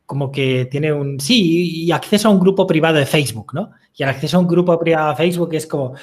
[0.06, 3.72] como que tiene un, sí, y acceso a un grupo privado de Facebook, ¿no?
[3.96, 5.96] Y el acceso a un grupo privado de Facebook es como,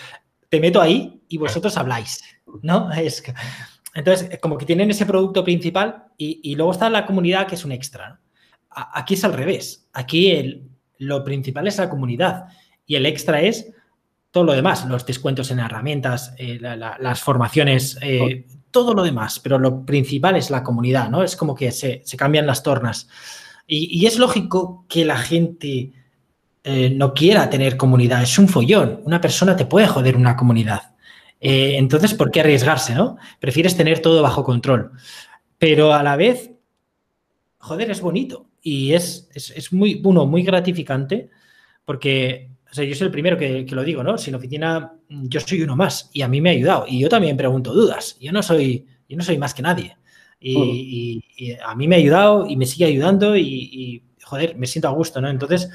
[0.49, 2.23] te meto ahí y vosotros habláis,
[2.63, 2.91] ¿no?
[2.97, 3.23] Es,
[3.95, 7.73] entonces, como que tienen ese producto principal y, luego está la comunidad que es un
[7.73, 8.21] extra.
[8.69, 9.89] Aquí es al revés.
[9.93, 10.67] Aquí
[10.99, 12.47] lo principal es la comunidad
[12.87, 13.73] y el extra es
[14.33, 19.57] todo lo demás, los descuentos en herramientas, eh, las formaciones, eh, todo lo demás, pero
[19.57, 21.23] lo principal es la comunidad, ¿no?
[21.23, 23.09] Es como que se, cambian las tornas.
[23.69, 25.93] Y, es lógico que la gente
[26.65, 30.97] eh, no quiera tener comunidad, es un follón, una persona te puede joder una comunidad.
[31.41, 33.17] entonces, ¿por qué arriesgarse, no?
[33.39, 34.91] Prefieres tener todo bajo control.
[35.59, 36.51] Pero a la vez,
[37.59, 41.31] joder, es bonito y es, es, es muy, uno, muy gratificante
[41.85, 44.19] porque o sea, yo soy el primero que, lo digo, ¿no?
[44.19, 46.87] Sin oficina, yo soy uno más y a mí me ha ayudado.
[46.89, 48.19] Y yo también pregunto dudas.
[48.21, 49.97] Yo no soy, yo no soy más que nadie.
[50.41, 51.23] Y,
[51.65, 55.21] a mí me ha ayudado y me sigue ayudando y, joder, me siento a gusto,
[55.21, 55.31] ¿no?
[55.31, 55.71] Entonces,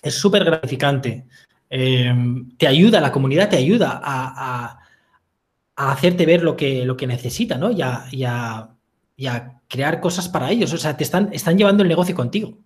[0.00, 1.26] es súper gratificante.
[1.68, 4.78] Em, te ayuda, la comunidad te ayuda a,
[5.74, 7.72] hacerte ver lo que, lo que necesita, ¿no?
[7.72, 8.70] Y a,
[9.66, 10.72] crear cosas para ellos.
[10.72, 12.56] O sea, te están, están llevando el negocio contigo.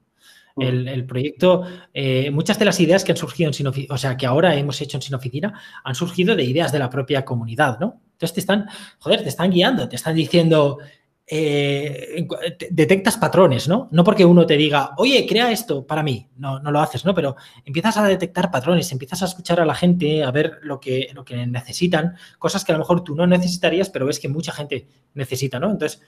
[0.56, 1.62] El, proyecto,
[1.94, 4.80] eh, muchas de las ideas que han surgido en Sin o sea, que ahora hemos
[4.80, 8.00] hecho en Sin Oficina, han surgido de ideas de la propia comunidad, ¿no?
[8.12, 8.66] Entonces te están,
[8.98, 10.78] joder, te están guiando, te están diciendo,
[11.26, 12.26] eh,
[12.70, 13.88] detectas patrones, ¿no?
[13.90, 17.14] No porque uno te diga, oye, crea esto para mí, no, no lo haces, ¿no?
[17.14, 21.08] Pero empiezas a detectar patrones, empiezas a escuchar a la gente, a ver lo que,
[21.14, 24.52] lo que necesitan, cosas que a lo mejor tú no necesitarías, pero ves que mucha
[24.52, 25.70] gente necesita, ¿no?
[25.70, 26.02] Entonces,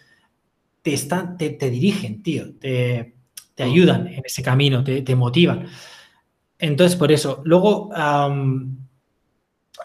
[0.82, 3.13] te, están, te, dirigen, tío, te,
[3.62, 5.66] ayudan en ese camino, te, motivan.
[6.58, 7.42] Entonces, por eso.
[7.44, 7.90] Luego,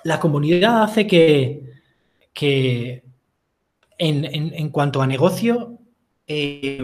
[0.04, 1.64] la comunidad hace que,
[2.34, 3.04] que
[4.00, 5.78] en, cuanto a negocio,
[6.26, 6.82] eh,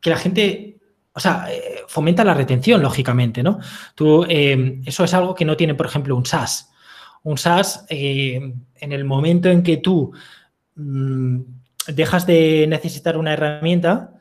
[0.00, 0.78] que la gente,
[1.12, 3.58] o sea, eh, fomenta la retención, lógicamente, ¿no?
[3.94, 6.70] Tú, eh, eso es algo que no tiene, por ejemplo, un SaaS.
[7.24, 10.12] Un SaaS, en el momento en que tú
[10.76, 11.40] mm,
[11.88, 14.13] dejas de necesitar una herramienta,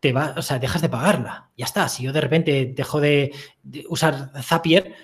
[0.00, 1.50] te va, o sea, dejas de pagarla.
[1.56, 1.88] Ya está.
[1.88, 3.32] Si yo de repente dejo de,
[3.88, 4.94] usar Zapier,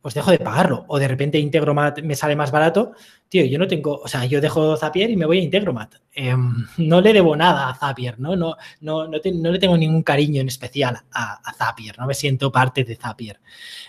[0.00, 0.84] pues dejo de pagarlo.
[0.88, 2.92] O de repente Integromat me sale más barato,
[3.28, 5.96] tío, yo no tengo, o sea, yo dejo Zapier y me voy a Integromat.
[6.12, 8.36] Em, no le debo nada a Zapier, ¿no?
[8.36, 12.84] No, no, no, le tengo ningún cariño en especial a, Zapier, no me siento parte
[12.84, 13.40] de Zapier.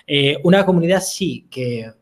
[0.05, 1.93] Eh, una comunidad sí que,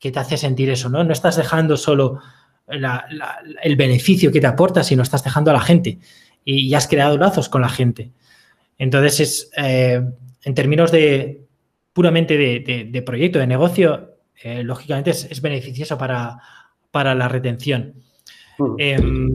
[0.00, 1.04] te hace sentir eso, ¿no?
[1.04, 2.18] No estás dejando solo
[2.66, 6.00] el beneficio que te aporta, sino estás dejando a la gente
[6.44, 8.10] y, has creado lazos con la gente.
[8.78, 10.02] Entonces, es, eh,
[10.44, 11.42] en términos de
[11.92, 16.38] puramente de, proyecto, de negocio, eh, lógicamente es beneficioso para,
[16.92, 17.94] para la retención.
[18.58, 18.74] Mm.
[18.78, 19.32] Em,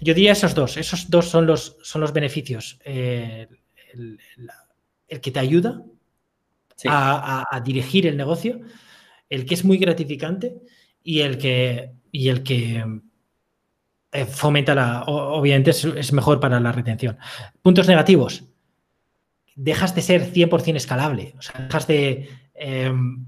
[0.00, 2.78] yo diría esos dos, esos dos son los, son los beneficios.
[2.84, 3.48] Eh,
[3.92, 4.20] el,
[5.20, 5.82] que te ayuda
[6.84, 8.60] a, dirigir el negocio,
[9.28, 10.54] el que es muy gratificante
[11.02, 12.84] y el que, y el que
[14.12, 17.18] eh, fomenta la, obviamente es, mejor para la retención.
[17.62, 18.44] Puntos negativos.
[19.54, 22.28] Dejas de ser 100% escalable, o sea, dejas de...
[22.54, 23.26] Em,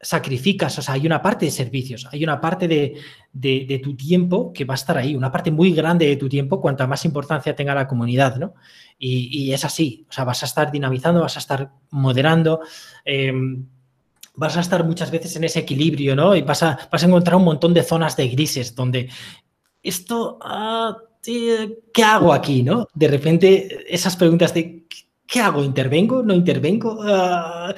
[0.00, 4.64] sacrificas, o sea, hay una parte de servicios, hay una parte de, tu tiempo que
[4.64, 7.74] va a estar ahí, una parte muy grande de tu tiempo, cuanta más importancia tenga
[7.74, 8.54] la comunidad, ¿no?
[8.98, 12.60] Y, es así, o sea, vas a estar dinamizando, vas a estar moderando,
[13.04, 13.66] em,
[14.34, 16.36] vas a estar muchas veces en ese equilibrio, ¿no?
[16.36, 19.08] Y vas a, vas a encontrar un montón de zonas de grises donde
[19.88, 22.86] esto, ah, ¿qué hago aquí, no?
[22.94, 24.86] De repente, esas preguntas de,
[25.26, 25.64] ¿qué hago?
[25.64, 26.22] ¿Intervengo?
[26.22, 27.00] ¿No intervengo?
[27.02, 27.74] Ah,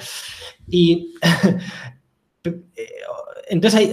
[0.67, 1.13] y
[3.49, 3.89] entonces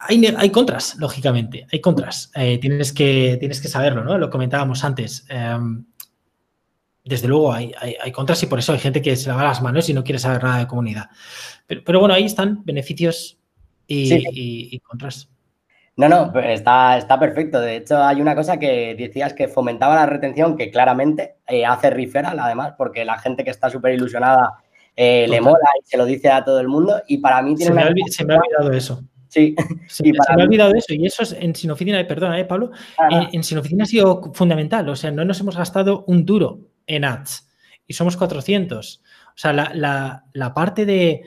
[0.00, 2.30] hay, contras, lógicamente, hay contras.
[2.34, 4.18] Eh, tienes, que, tienes que saberlo, ¿no?
[4.18, 5.26] Lo comentábamos antes.
[5.28, 5.84] Em,
[7.04, 7.72] desde luego hay,
[8.12, 10.42] contras y por eso hay gente que se lava las manos y no quiere saber
[10.42, 11.10] nada de comunidad.
[11.66, 13.38] Pero, bueno, ahí están beneficios
[13.86, 15.31] y, contras.
[15.96, 17.60] No, no, está, está perfecto.
[17.60, 21.90] De hecho, hay una cosa que decías que fomentaba la retención, que claramente eh, hace
[21.90, 24.52] referral, además, porque la gente que está súper ilusionada
[24.96, 27.02] eh, le mola y se lo dice a todo el mundo.
[27.08, 29.02] Y para mí tiene se, me, ha, se me ha olvidado eso.
[29.28, 29.54] Sí.
[29.88, 30.92] Se, me ha olvidado eso.
[30.92, 32.70] Y eso es en Sinoficina, perdona, ¿eh, Pablo?
[33.32, 34.86] En, Sinoficina ha sido fundamental.
[34.90, 37.48] O sea, no nos hemos gastado un duro en ads
[37.86, 39.02] y somos 400.
[39.28, 41.22] O sea, la, parte de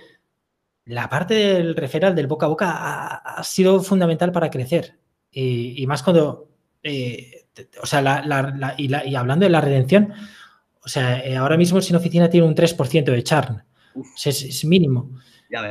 [0.86, 4.98] la parte del referral del boca a boca ha, sido fundamental para crecer.
[5.32, 6.50] Y, más cuando,
[6.84, 7.48] eh,
[7.82, 8.24] o sea,
[8.78, 10.14] y, y, hablando de la redención,
[10.86, 13.64] o sea, eh, ahora mismo sin oficina tiene un 3% de charn.
[14.24, 15.12] es, mínimo.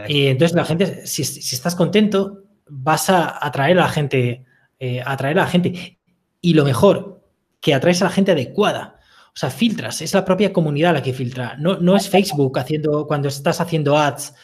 [0.08, 4.44] Y entonces la gente, si, estás contento, vas a atraer a la gente,
[4.78, 5.98] eh, atraer a la gente.
[6.40, 7.22] Y lo mejor,
[7.60, 8.98] que atraes a la gente adecuada.
[9.28, 11.56] O sea, filtras, es la propia comunidad la que filtra.
[11.58, 14.34] No, no es Facebook haciendo, cuando estás haciendo ads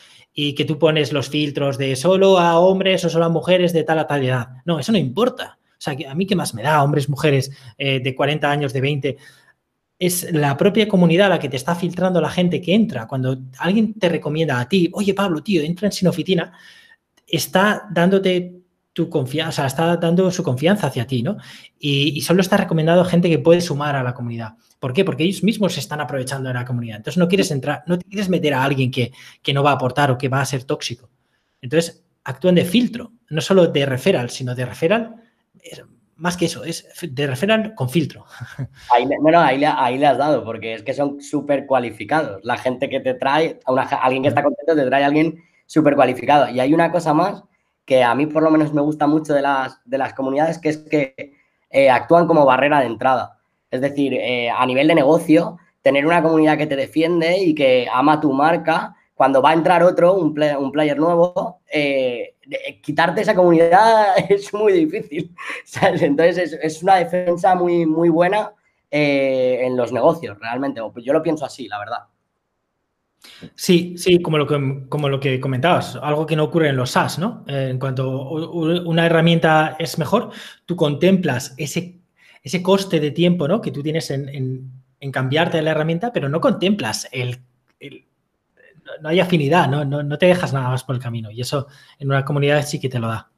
[0.42, 3.85] y que tú pones los filtros de solo a hombres o solo a mujeres de
[3.85, 4.48] tal a tal edad.
[4.64, 5.59] No, eso no importa.
[5.62, 8.81] O sea, a mí qué más me da, hombres, mujeres eh, de 40 años, de
[8.81, 9.16] 20
[9.98, 13.07] es la propia comunidad la que te está filtrando la gente que entra.
[13.07, 16.55] Cuando alguien te recomienda a ti, oye Pablo, tío, entra en Sinofitina,
[17.26, 18.60] está dándote
[18.92, 21.37] tu confianza, o sea, está dando su confianza hacia ti, ¿no?
[21.79, 24.55] Y, solo está recomendado a gente que puede sumar a la comunidad.
[24.79, 25.05] ¿Por qué?
[25.05, 26.96] Porque ellos mismos se están aprovechando de la comunidad.
[26.96, 29.74] Entonces no quieres entrar, no te quieres meter a alguien que, que no va a
[29.74, 31.11] aportar o que va a ser tóxico.
[31.61, 35.16] Entonces actúan de filtro, no solo de referral, sino de referral
[36.20, 38.26] más que eso, es de referral con filtro.
[38.92, 42.40] Ahí, no, no, ahí, le has dado, porque es que son súper cualificados.
[42.44, 45.94] La gente que te trae, a, alguien que está contento, te trae a alguien súper
[45.94, 46.50] cualificado.
[46.50, 47.42] Y hay una cosa más
[47.90, 50.68] que a mí por lo menos me gusta mucho de las, de las comunidades, que
[50.68, 51.33] es que
[51.70, 53.40] eh, actúan como barrera de entrada.
[53.68, 57.88] Es decir, eh, a nivel de negocio, tener una comunidad que te defiende y que
[57.92, 62.37] ama tu marca, cuando va a entrar otro, un, player nuevo, eh,
[62.81, 65.35] quitarte esa comunidad es muy difícil.
[65.83, 68.53] Entonces es, una defensa muy, muy buena
[68.88, 70.81] en los negocios, realmente.
[71.03, 72.05] Yo lo pienso así, la verdad.
[73.54, 76.90] Sí, sí, como lo que, como lo que comentabas, algo que no ocurre en los
[76.90, 77.44] SaaS, ¿no?
[77.46, 80.30] en cuanto una herramienta es mejor,
[80.66, 82.00] tú contemplas ese,
[82.42, 83.61] ese coste de tiempo ¿no?
[83.61, 84.70] que tú tienes en,
[85.12, 87.40] cambiarte de la herramienta, pero no contemplas el,
[89.00, 89.85] no hay afinidad, ¿no?
[89.85, 91.30] No, te dejas nada más por el camino.
[91.30, 93.30] Y eso en una comunidad sí que te lo da.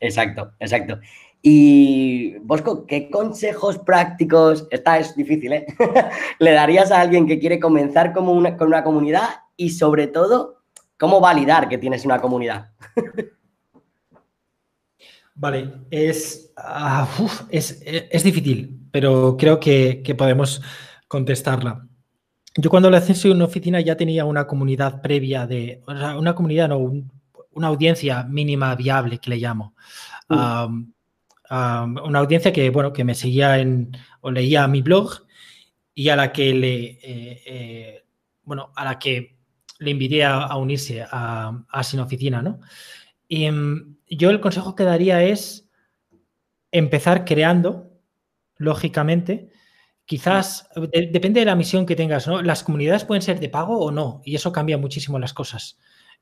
[0.00, 1.00] Exacto, exacto.
[1.40, 5.66] Y Bosco, ¿qué consejos prácticos, esta es difícil, ¿eh?
[6.40, 10.62] le darías a alguien que quiere comenzar como una, con una comunidad y sobre todo,
[10.96, 12.72] cómo validar que tienes una comunidad?
[15.34, 17.08] vale, es, ah,
[17.50, 20.60] es, difícil, pero creo que, podemos
[21.06, 21.86] contestarla.
[22.56, 26.34] Yo cuando le hice una oficina ya tenía una comunidad previa de, o sea, una
[26.34, 26.78] comunidad, no,
[27.52, 29.74] una audiencia mínima viable que le llamo.
[30.28, 30.88] Uh
[31.50, 35.26] una audiencia que, bueno, que me seguía en, o leía mi blog
[35.94, 38.04] y a la que le, eh, eh,
[38.42, 39.38] bueno, a la que
[39.78, 42.60] le invité a, unirse a, a, Sin Oficina, ¿no?
[43.28, 45.68] Y mm, yo el consejo que daría es
[46.70, 47.92] empezar creando,
[48.56, 49.50] lógicamente,
[50.04, 52.42] quizás, depende de la misión que tengas, ¿no?
[52.42, 55.78] Las comunidades pueden ser de pago o no, y eso cambia muchísimo las cosas.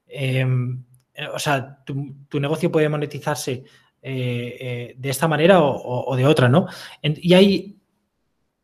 [0.06, 0.84] Em,
[1.32, 3.64] o sea, tu, negocio puede monetizarse
[4.08, 6.68] eh, eh, de esta manera o, de otra, ¿no?
[7.02, 7.76] y hay,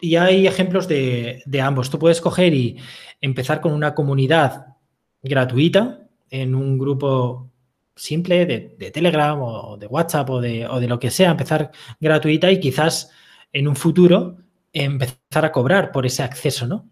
[0.00, 1.90] y hay ejemplos de, ambos.
[1.90, 2.76] Tú puedes coger y
[3.20, 4.66] empezar con una comunidad
[5.20, 7.50] gratuita en un grupo
[7.96, 12.48] simple de, Telegram o de WhatsApp o de, o de, lo que sea, empezar gratuita
[12.48, 13.10] y quizás
[13.52, 14.36] en un futuro
[14.72, 16.88] empezar a cobrar por ese acceso, ¿no?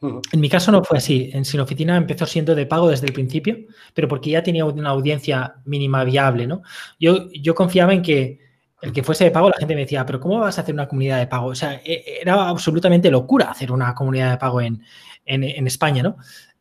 [0.00, 1.30] En mi caso no fue así.
[1.32, 3.58] En Sin Oficina empezó siendo de pago desde el principio,
[3.94, 6.62] pero porque ya tenía una audiencia mínima viable, ¿no?
[6.98, 8.38] Yo, confiaba en que
[8.80, 10.86] el que fuese de pago, la gente me decía, pero ¿cómo vas a hacer una
[10.86, 11.48] comunidad de pago?
[11.48, 14.82] O sea, e, era absolutamente locura hacer una comunidad de pago en,
[15.26, 16.16] España, ¿no?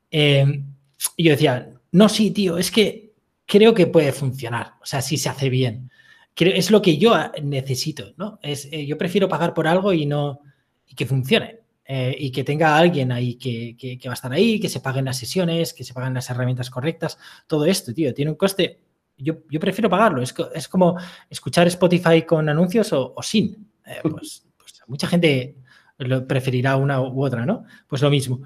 [0.09, 0.65] Em,
[1.15, 3.13] y yo decía, no, sí, tío, es que
[3.45, 5.91] creo que puede funcionar, o sea, si se hace bien.
[6.35, 8.39] es lo que yo necesito, ¿no?
[8.41, 10.41] Es, eh, yo prefiero pagar por algo y no
[10.87, 11.56] y que funcione.
[11.89, 15.17] Eh, y que tenga alguien ahí que, va a estar ahí, que se paguen las
[15.17, 18.81] sesiones, que se paguen las herramientas correctas, todo esto, tío, tiene un coste.
[19.17, 20.21] Yo, prefiero pagarlo.
[20.21, 20.97] Es, es, como
[21.29, 23.71] escuchar Spotify con anuncios o, sin.
[23.85, 25.55] Eh, pues, pues, mucha gente
[25.99, 27.63] lo preferirá una u otra, ¿no?
[27.87, 28.41] Pues lo mismo.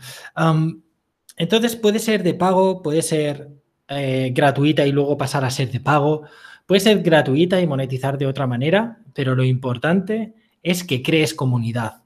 [1.35, 3.49] entonces puede ser de pago, puede ser
[3.87, 6.23] eh, gratuita y luego pasar a ser de pago.
[6.67, 12.03] Puede ser gratuita y monetizar de otra manera, pero lo importante es que crees comunidad.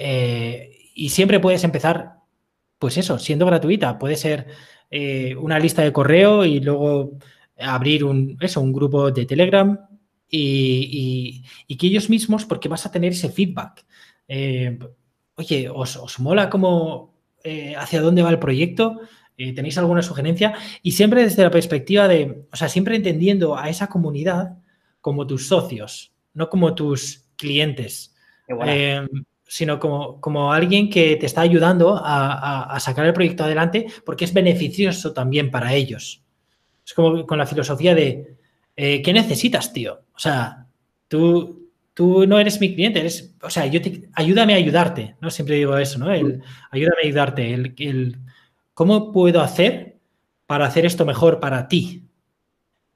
[0.00, 2.20] Eh, y siempre puedes empezar,
[2.78, 3.98] pues eso, siendo gratuita.
[3.98, 4.46] Puede ser
[4.90, 7.18] eh, una lista de correo y luego
[7.58, 9.76] abrir un, eso, un grupo de Telegram
[10.30, 11.42] y,
[11.76, 13.84] que ellos mismos, porque vas a tener ese feedback.
[14.28, 14.78] Eh,
[15.34, 17.14] oye, ¿os, mola cómo,
[17.76, 19.00] hacia dónde va el proyecto?
[19.36, 20.54] ¿Tenéis alguna sugerencia?
[20.82, 24.58] Y siempre desde la perspectiva de, o sea, siempre entendiendo a esa comunidad
[25.00, 28.14] como tus socios, no como tus clientes
[29.48, 34.34] sino como, como alguien que te está ayudando a, sacar el proyecto adelante porque es
[34.34, 36.22] beneficioso también para ellos.
[36.86, 38.36] Es como con la filosofía de,
[38.76, 40.02] eh, ¿qué necesitas, tío?
[40.14, 40.66] O sea,
[41.08, 45.30] tú, tú no eres mi cliente, eres, o sea, yo te, ayúdame a ayudarte, ¿no?
[45.30, 46.12] Siempre digo eso, ¿no?
[46.12, 48.18] El, ayúdame a ayudarte, el, el,
[48.74, 49.96] ¿cómo puedo hacer
[50.46, 52.04] para hacer esto mejor para ti?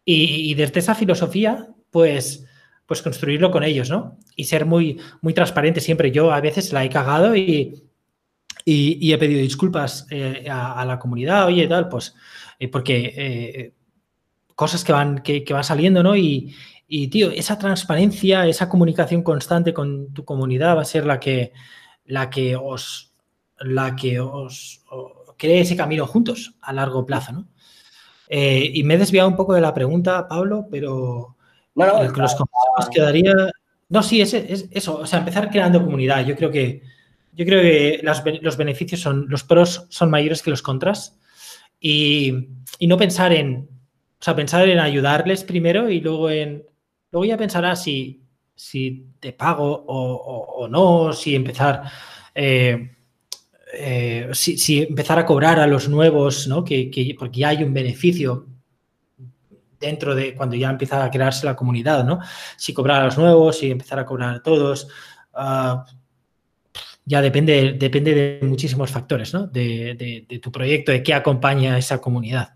[0.04, 2.44] Y desde esa filosofía, pues
[2.86, 4.18] pues construirlo con ellos, ¿no?
[4.36, 6.10] Y ser muy, muy transparente siempre.
[6.10, 7.84] Yo a veces la he cagado y,
[8.64, 12.14] y, he pedido disculpas eh, a, la comunidad, oye, tal, pues,
[12.58, 13.74] eh, porque eh,
[14.54, 16.16] cosas que van, que, van saliendo, ¿no?
[16.16, 16.54] Y,
[16.86, 21.52] y, tío, esa transparencia, esa comunicación constante con tu comunidad va a ser la que,
[22.04, 23.12] la que os,
[23.58, 24.84] la que os,
[25.38, 27.48] cree ese camino juntos a largo plazo, ¿no?
[28.34, 31.36] y me he desviado un poco de la pregunta, Pablo, pero
[31.74, 32.34] los
[32.74, 33.34] consejos quedaría.
[33.88, 34.98] No, sí, es, eso.
[34.98, 36.24] O sea, empezar creando comunidad.
[36.26, 36.82] Yo creo que,
[37.32, 38.00] yo creo que
[38.42, 41.18] los beneficios son, los pros son mayores que los contras.
[41.80, 42.48] Y,
[42.80, 43.68] no pensar en,
[44.20, 46.64] o sea, pensar en ayudarles primero y luego en,
[47.10, 48.22] luego ya pensarás si,
[48.54, 51.82] si te pago o, no, si empezar,
[52.34, 52.96] eh,
[53.74, 56.64] eh, si, empezar a cobrar a los nuevos, ¿no?
[56.64, 58.46] Que, que, porque ya hay un beneficio
[59.82, 62.20] dentro de cuando ya empieza a crearse la comunidad, ¿no?
[62.56, 64.88] Si cobrar a los nuevos, si empezar a cobrar a todos,
[65.34, 65.84] ah,
[67.04, 69.46] ya depende, depende de muchísimos factores, ¿no?
[69.46, 72.54] De, tu proyecto, de qué acompaña a esa comunidad.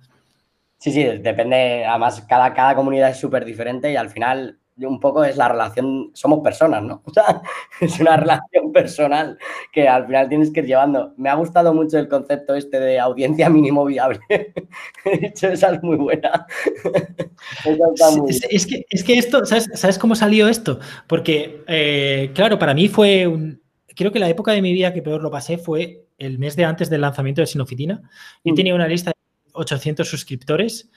[0.78, 5.24] Sí, sí, depende, además cada, cada comunidad es súper diferente y al final un poco
[5.24, 7.02] es la relación, somos personas, ¿no?
[7.06, 7.40] O sea,
[7.80, 9.38] es una relación personal
[9.72, 11.14] que al final tienes que ir llevando.
[11.16, 14.20] Me ha gustado mucho el concepto este de audiencia mínimo viable.
[15.04, 16.46] He dicho, esa es muy buena.
[18.50, 20.78] es, que, es que esto, ¿sabes, cómo salió esto?
[21.06, 23.62] Porque, eh, claro, para mí fue un...
[23.94, 26.64] Creo que la época de mi vida que peor lo pasé fue el mes de
[26.64, 28.02] antes del lanzamiento de Sinofitina.
[28.44, 28.56] Yo mm.
[28.56, 30.90] tenía una lista de 800 suscriptores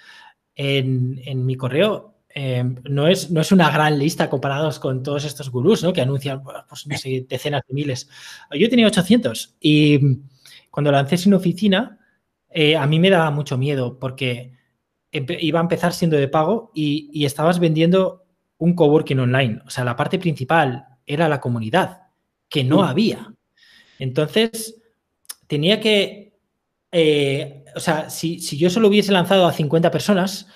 [0.56, 5.26] en, en mi correo eh, no, es, no es una gran lista comparados con todos
[5.26, 5.92] estos gurús, ¿no?
[5.92, 8.10] Que anuncian, pues, no sé, decenas de miles.
[8.52, 10.00] Yo tenía 800 y
[10.70, 12.00] cuando lancé sin oficina,
[12.50, 14.54] eh, a mí me daba mucho miedo porque
[15.12, 18.26] iba a empezar siendo de pago y, estabas vendiendo
[18.58, 19.62] un coworking online.
[19.66, 22.04] O sea, la parte principal era la comunidad,
[22.48, 23.34] que no había.
[23.98, 24.80] Entonces,
[25.48, 26.38] tenía que,
[26.92, 30.48] eh, o sea, si, si, yo solo hubiese lanzado a 50 personas,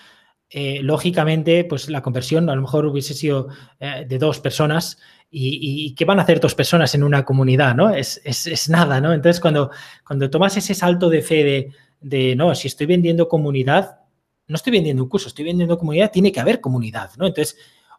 [0.55, 3.47] eh, lógicamente, pues la conversión a lo mejor hubiese sido
[3.79, 4.99] eh, de dos personas
[5.31, 7.73] y, ¿qué van a hacer dos personas en una comunidad?
[7.73, 7.89] ¿no?
[7.89, 8.21] Es,
[8.69, 9.13] nada, ¿no?
[9.13, 9.71] Entonces, cuando,
[10.05, 14.01] cuando tomas ese salto de fe de, no, si estoy vendiendo comunidad,
[14.47, 17.25] no estoy vendiendo un curso, estoy vendiendo comunidad, tiene que haber comunidad, ¿no?
[17.25, 17.57] Entonces,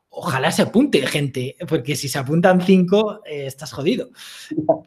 [0.09, 4.11] ojalá se apunte gente, porque si se apuntan cinco, eh, estás jodido.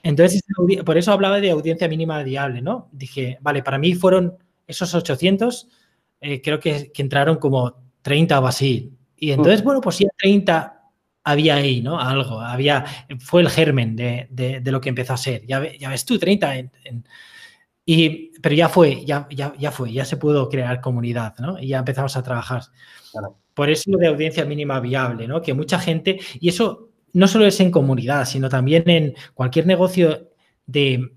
[0.04, 0.42] Entonces,
[0.86, 2.88] por eso hablaba de audiencia mínima viable, ¿no?
[2.94, 4.38] Dije, vale, para mí fueron
[4.68, 5.68] esos 800
[6.22, 8.94] eh, creo que, entraron como 30 o así.
[9.16, 10.82] Y entonces, bueno, pues ya 30
[11.24, 12.00] había ahí, ¿no?
[12.00, 12.86] Algo, había,
[13.20, 15.46] fue el germen de, lo que empezó a ser.
[15.46, 16.54] Ya, ya ves tú, 30
[17.90, 21.58] y, pero ya fue, ya, ya, ya fue, ya se pudo crear comunidad, ¿no?
[21.58, 22.64] Y ya empezamos a trabajar.
[23.54, 25.42] Por eso de audiencia mínima viable, ¿no?
[25.42, 30.32] Que mucha gente, y eso no solo es en comunidad, sino también en cualquier negocio
[30.66, 31.14] de,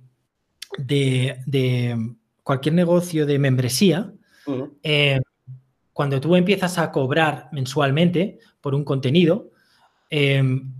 [0.78, 4.12] de, de cualquier negocio de membresía,
[4.82, 5.20] eh,
[5.92, 9.50] cuando tú empiezas a cobrar mensualmente por un contenido,
[10.08, 10.72] em,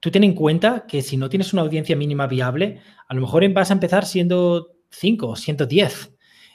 [0.00, 3.48] tú ten en cuenta que si no tienes una audiencia mínima viable, a lo mejor
[3.52, 6.14] vas a empezar siendo 5 o 110.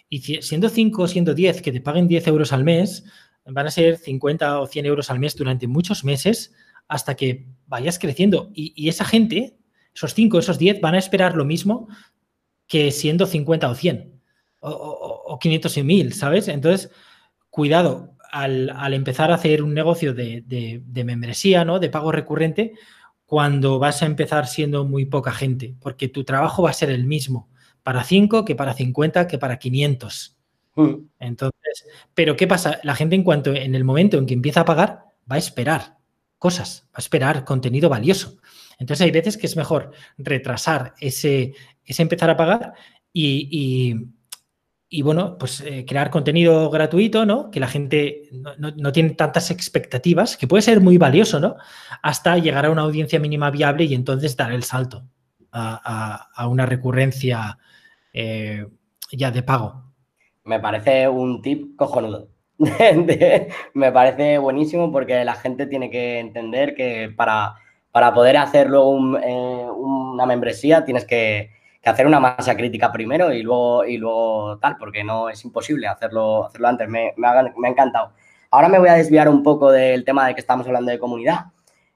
[0.10, 3.04] Y siendo 5 o 110 que te paguen 10 euros al mes,
[3.45, 6.54] van a ser 50 o 100 euros al mes durante muchos meses
[6.88, 8.52] hasta que vayas creciendo.
[8.54, 9.58] Y, y esa gente,
[9.93, 11.89] esos 5, esos 10, van a esperar lo mismo
[12.68, 14.16] que siendo 50 o 100
[14.60, 16.47] o, 500 y 1000, ¿sabes?
[16.47, 16.91] Entonces,
[17.49, 21.80] cuidado, al, empezar a hacer un negocio de, membresía, ¿no?
[21.80, 22.74] De pago recurrente,
[23.26, 27.05] cuando vas a empezar siendo muy poca gente, porque tu trabajo va a ser el
[27.05, 27.49] mismo
[27.84, 30.38] para 5 que para 50 que para 500.
[30.76, 30.93] Mm.
[31.20, 32.80] Entonces, pero ¿qué pasa?
[32.84, 35.97] La gente en cuanto, en el momento en que empieza a pagar, va a esperar
[36.38, 38.38] cosas, va a esperar contenido valioso.
[38.80, 41.53] Entonces hay veces que es mejor retrasar ese,
[41.84, 42.74] ese empezar a pagar
[43.12, 44.08] y, y
[45.02, 47.52] bueno, pues eh, crear contenido gratuito, ¿no?
[47.52, 48.24] Que la gente
[48.58, 51.58] no, tiene tantas expectativas, que puede ser muy valioso, ¿no?
[52.02, 55.04] Hasta llegar a una audiencia mínima viable y entonces dar el salto
[55.52, 57.58] a, una recurrencia
[58.14, 58.66] eh,
[59.12, 59.84] ya de pago.
[60.46, 62.30] Me parece un tip cojonudo.
[63.74, 67.56] me parece buenísimo porque la gente tiene que entender que para,
[67.92, 71.52] para poder hacer luego eh, una membresía tienes que
[71.88, 76.46] hacer una masa crítica primero y luego, y luego tal, porque no es imposible hacerlo,
[76.46, 76.90] hacerlo antes.
[76.90, 78.12] Me, me, ha, encantado.
[78.52, 81.46] Ahora me voy a desviar un poco del tema de que estamos hablando de comunidad.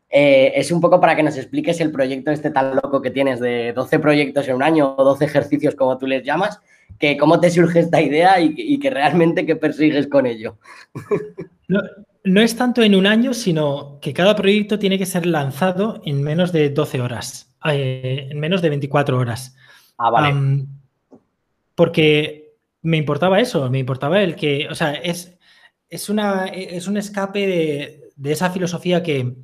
[0.09, 3.39] Eh, es un poco para que nos expliques el proyecto este tan loco que tienes
[3.39, 6.59] de 12 proyectos en un año o 12 ejercicios como tú les llamas,
[6.99, 10.57] que cómo te surge esta idea y, que realmente qué persigues con ello.
[12.23, 16.21] No, es tanto en un año, sino que cada proyecto tiene que ser lanzado en
[16.21, 19.55] menos de 12 horas, eh, en menos de 24 horas.
[20.03, 20.65] Ah, vale.
[21.75, 25.37] porque me importaba eso, me importaba el que, o sea, es,
[25.89, 29.35] es, una, es un escape de, esa filosofía que,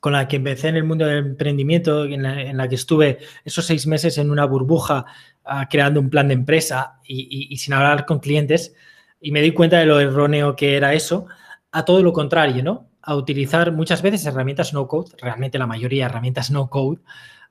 [0.00, 3.86] con la que empecé en el mundo del emprendimiento, en la, que estuve esos seis
[3.86, 5.04] meses en una burbuja
[5.44, 8.74] ah, creando un plan de empresa y, sin hablar con clientes,
[9.20, 11.26] y me di cuenta de lo erróneo que era eso,
[11.70, 12.90] a todo lo contrario, ¿no?
[13.00, 17.00] A utilizar muchas veces herramientas no code, realmente la mayoría herramientas no code,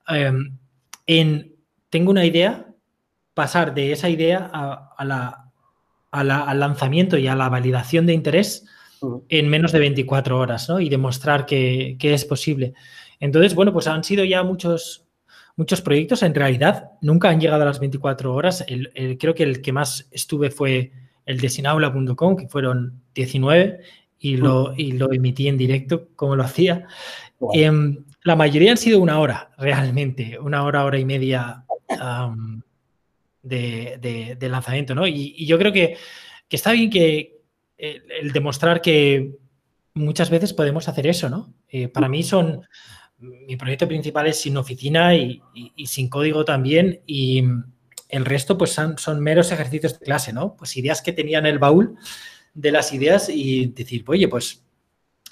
[0.07, 0.57] em,
[1.07, 1.52] en
[1.93, 2.65] tengo una idea,
[3.35, 5.51] pasar de esa idea a, la,
[6.09, 8.65] al lanzamiento y a la validación de interés
[9.29, 10.79] en menos de 24 horas, ¿no?
[10.79, 12.73] Y demostrar que, es posible.
[13.19, 15.05] Entonces, bueno, pues han sido ya muchos,
[15.55, 16.23] muchos proyectos.
[16.23, 18.65] En realidad, nunca han llegado a las 24 horas.
[19.19, 20.93] creo que el que más estuve fue
[21.27, 23.81] el de sinaula.com, que fueron 19,
[24.17, 26.87] y lo, y lo emití en directo, como lo hacía.
[27.53, 31.65] Em, la mayoría han sido una hora, realmente, una hora, hora y media
[33.41, 35.07] de, lanzamiento, ¿no?
[35.07, 35.97] Y, yo creo que,
[36.49, 37.41] está bien que
[37.77, 39.37] el, demostrar que,
[39.93, 41.53] muchas veces podemos hacer eso, ¿no?
[41.69, 42.61] Eh, para mí son,
[43.19, 45.41] mi proyecto principal es sin oficina y,
[45.85, 47.43] sin código también y
[48.09, 50.55] el resto pues son, son, meros ejercicios de clase, ¿no?
[50.55, 51.95] Pues ideas que tenía en el baúl
[52.53, 54.63] de las ideas y decir, oye, pues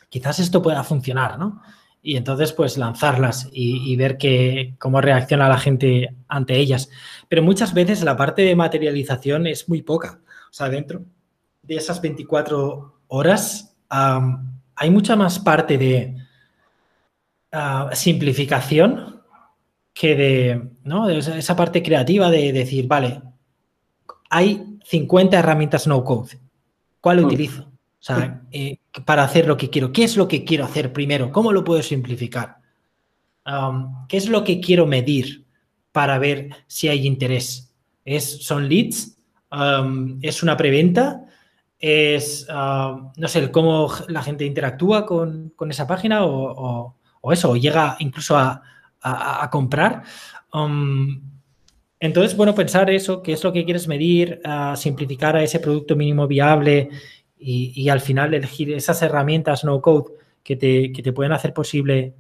[0.10, 1.62] quizás esto pueda funcionar, ¿no?
[2.04, 6.90] Y entonces pues lanzarlas y, ver que, cómo reacciona la gente ante ellas.
[7.30, 10.20] Pero muchas veces la parte de materialización es muy poca.
[10.50, 11.04] O sea, dentro
[11.62, 16.16] de esas 24 horas hay mucha más parte de
[17.52, 19.22] ah, simplificación
[19.94, 21.10] que de, ¿no?
[21.10, 23.22] esa parte creativa de decir, vale,
[24.30, 26.40] hay 50 herramientas no code.
[27.00, 27.26] ¿Cuál mm.
[27.26, 27.71] utilizo?
[28.02, 29.94] O sea, eh, para hacer lo que quiero.
[29.94, 31.32] ¿Qué es lo que quiero hacer primero?
[31.32, 32.58] ¿Cómo lo puedo simplificar?
[34.08, 35.46] ¿Qué es lo que quiero medir
[35.92, 37.74] para ver si hay interés?
[38.04, 39.18] ¿Es, ¿Son leads?
[40.22, 41.26] ¿Es una preventa?
[41.82, 46.96] es, ah, no sé, cómo la gente interactúa con, esa página o,
[47.32, 48.62] eso, o llega incluso a,
[49.52, 50.04] comprar.
[50.54, 51.24] Um,
[52.00, 54.40] entonces, bueno, pensar eso, qué es lo que quieres medir,
[54.76, 56.90] simplificar a ese producto mínimo viable
[57.42, 60.14] y, al final elegir esas herramientas no code
[60.44, 62.14] que te, pueden hacer posible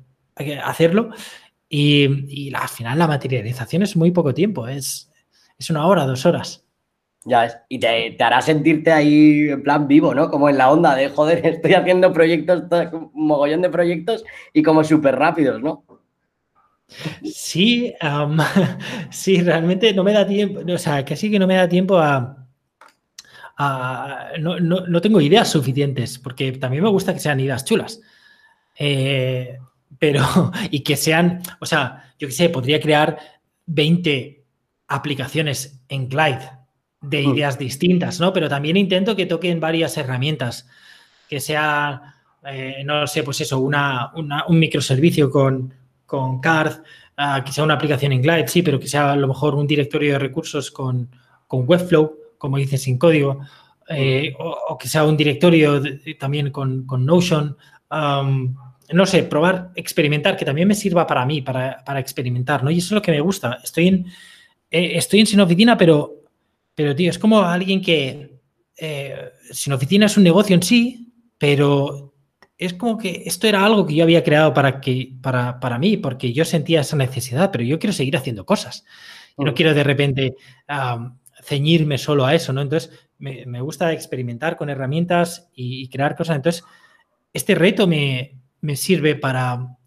[0.63, 1.11] hacerlo.
[1.69, 5.11] Y, al final la materialización es muy poco tiempo, es,
[5.57, 6.65] es una hora, dos horas.
[7.23, 10.31] Ya es, y te, hará sentirte ahí en plan vivo, ¿no?
[10.31, 14.83] Como en la onda de, joder, estoy haciendo proyectos, un mogollón de proyectos y como
[14.83, 15.85] súper rápidos, ¿no?
[17.23, 17.93] Sí,
[19.11, 21.97] sí, realmente no me da tiempo, o sea, que sí que no me da tiempo
[21.97, 22.40] a...
[23.59, 28.01] no, tengo ideas suficientes, porque también me gusta que sean ideas chulas.
[28.77, 29.57] Eh,
[29.99, 30.23] pero,
[30.71, 33.17] y que sean, o sea, yo qué sé, podría crear
[33.65, 34.43] 20
[34.87, 36.49] aplicaciones en Glide
[37.01, 37.33] de mm.
[37.33, 38.33] ideas distintas, ¿no?
[38.33, 40.67] Pero también intento que toquen varias herramientas,
[41.29, 45.73] que sea, eh, no sé, pues eso, una, un microservicio con,
[46.05, 46.83] con Card,
[47.17, 49.65] ah, que sea una aplicación en Glide, sí, pero que sea a lo mejor un
[49.65, 51.09] directorio de recursos con,
[51.47, 53.39] con Webflow, como dices, sin código,
[53.87, 55.81] eh, o, que sea un directorio
[56.19, 57.55] también con, Notion.
[57.89, 62.71] no sé, probar, experimentar, que también me sirva para mí, para, experimentar, ¿no?
[62.71, 63.59] Y eso es lo que me gusta.
[63.63, 64.05] Estoy en,
[64.69, 66.21] eh, estoy en Sin Oficina, pero
[66.75, 68.39] pero, tío, es como alguien que
[68.77, 72.13] eh, sin oficina es un negocio en sí, pero
[72.57, 75.97] es como que esto era algo que yo había creado para, que, para, para mí,
[75.97, 78.85] porque yo sentía esa necesidad, pero yo quiero seguir haciendo cosas.
[79.37, 79.55] Y no mm.
[79.55, 80.35] quiero de repente
[81.41, 82.61] ceñirme solo a eso, ¿no?
[82.61, 86.35] Entonces, me, gusta experimentar con herramientas y, crear cosas.
[86.35, 86.63] Entonces,
[87.33, 88.39] este reto me,
[88.75, 89.77] sirve para,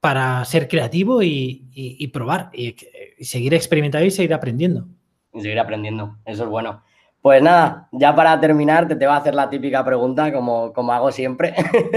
[0.00, 2.76] para ser creativo y, probar y,
[3.20, 4.86] seguir experimentando y seguir aprendiendo
[5.34, 6.16] y seguir aprendiendo.
[6.24, 6.82] Eso es bueno.
[7.20, 10.92] Pues nada, ya para terminar, te, te va a hacer la típica pregunta, como, como
[10.92, 11.54] hago siempre,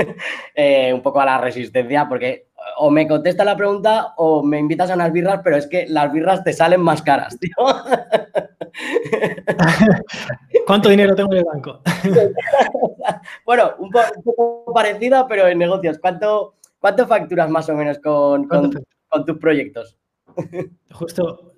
[0.56, 2.48] eh, un poco a la resistencia, porque
[2.78, 6.12] o me contesta la pregunta o me invitas a unas birras, pero es que las
[6.14, 7.52] birras te salen más caras, tío.
[10.66, 11.82] ¿Cuánto dinero tengo en el banco?
[13.46, 15.98] bueno, un, poco parecida, pero en negocios.
[16.00, 18.72] ¿Cuánto, cuánto facturas más o menos con, con,
[19.08, 19.98] con tus proyectos?
[20.92, 21.56] Justo,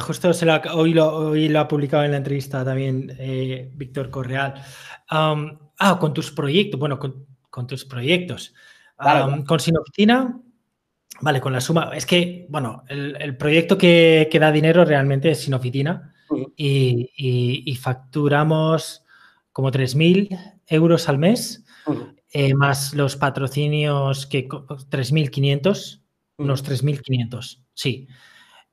[0.00, 4.54] justo se lo, hoy, lo, lo ha publicado en la entrevista también eh, Víctor Correal.
[5.08, 8.54] ah, con tus proyectos, bueno, con, tus proyectos.
[9.46, 10.40] Con Sin Oficina,
[11.20, 11.90] vale, con la suma.
[11.94, 15.40] Es que, bueno, el, proyecto que, que, da dinero realmente es
[16.56, 19.04] Y, facturamos
[19.52, 21.64] como 3.000 euros al mes,
[22.32, 26.02] eh, más los patrocinios que 3.500,
[26.38, 28.08] unos 3.500, sí.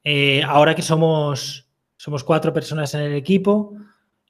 [0.03, 3.73] Eh, ahora que somos, somos cuatro personas en el equipo,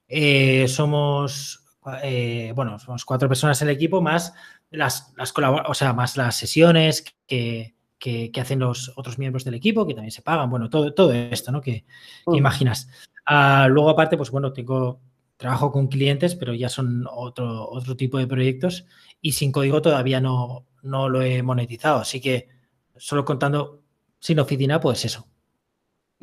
[0.08, 1.66] eh, somos,
[2.04, 4.34] eh, bueno, somos cuatro personas en el equipo más
[4.70, 7.74] las, las o sea, más las sesiones que,
[8.40, 11.62] hacen los otros miembros del equipo, que también se pagan, bueno, todo, todo esto, ¿no?
[11.62, 11.86] Que,
[12.26, 12.36] mm.
[12.36, 12.90] imaginas.
[13.26, 15.02] Ah, luego, aparte, pues bueno, tengo
[15.38, 18.86] trabajo con clientes, pero ya son otro, otro tipo de proyectos
[19.22, 22.00] y sin código todavía no, no lo he monetizado.
[22.00, 22.50] Así que
[22.98, 23.82] solo contando
[24.20, 25.28] sin oficina, pues eso,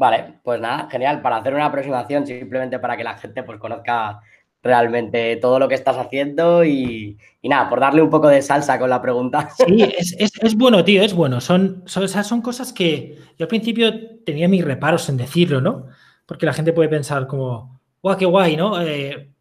[0.00, 1.20] Vale, pues nada, genial.
[1.20, 4.18] Para hacer una aproximación, simplemente para que la gente pues conozca
[4.62, 8.88] realmente todo lo que estás haciendo y, nada, por darle un poco de salsa con
[8.88, 9.50] la pregunta.
[9.58, 11.38] Sí, es, bueno, tío, es bueno.
[11.42, 13.92] Son, son, son cosas que yo al principio
[14.24, 15.88] tenía mis reparos en decirlo, ¿no?
[16.30, 18.80] Porque la gente puede pensar como, guau, qué guay, ¿no?
[18.80, 19.32] Eh,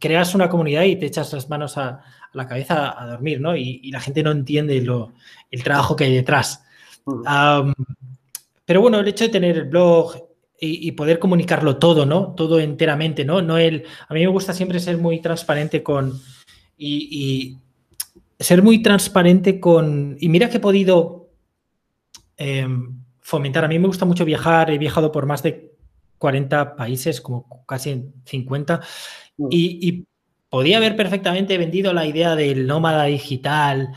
[0.00, 2.02] creas una comunidad y te echas las manos a,
[2.32, 3.54] la cabeza a dormir, ¿no?
[3.54, 5.12] Y, la gente no entiende lo,
[5.48, 6.64] el trabajo que hay detrás.
[8.64, 10.16] Pero bueno, el hecho de tener el blog
[10.60, 12.34] y, poder comunicarlo todo, ¿no?
[12.34, 13.40] Todo enteramente, ¿no?
[13.40, 16.20] no el, a mí me gusta siempre ser muy transparente con
[16.76, 17.58] y,
[18.40, 20.16] ser muy transparente con...
[20.18, 21.30] Y mira que he podido
[22.36, 22.99] em,
[23.30, 23.64] fomentar.
[23.64, 24.70] A mí me gusta mucho viajar.
[24.70, 25.72] He viajado por más de
[26.18, 28.80] 40 países, como casi 50.
[29.38, 29.48] Mm.
[29.50, 30.04] Y,
[30.50, 33.90] podía haber perfectamente vendido la idea del nómada digital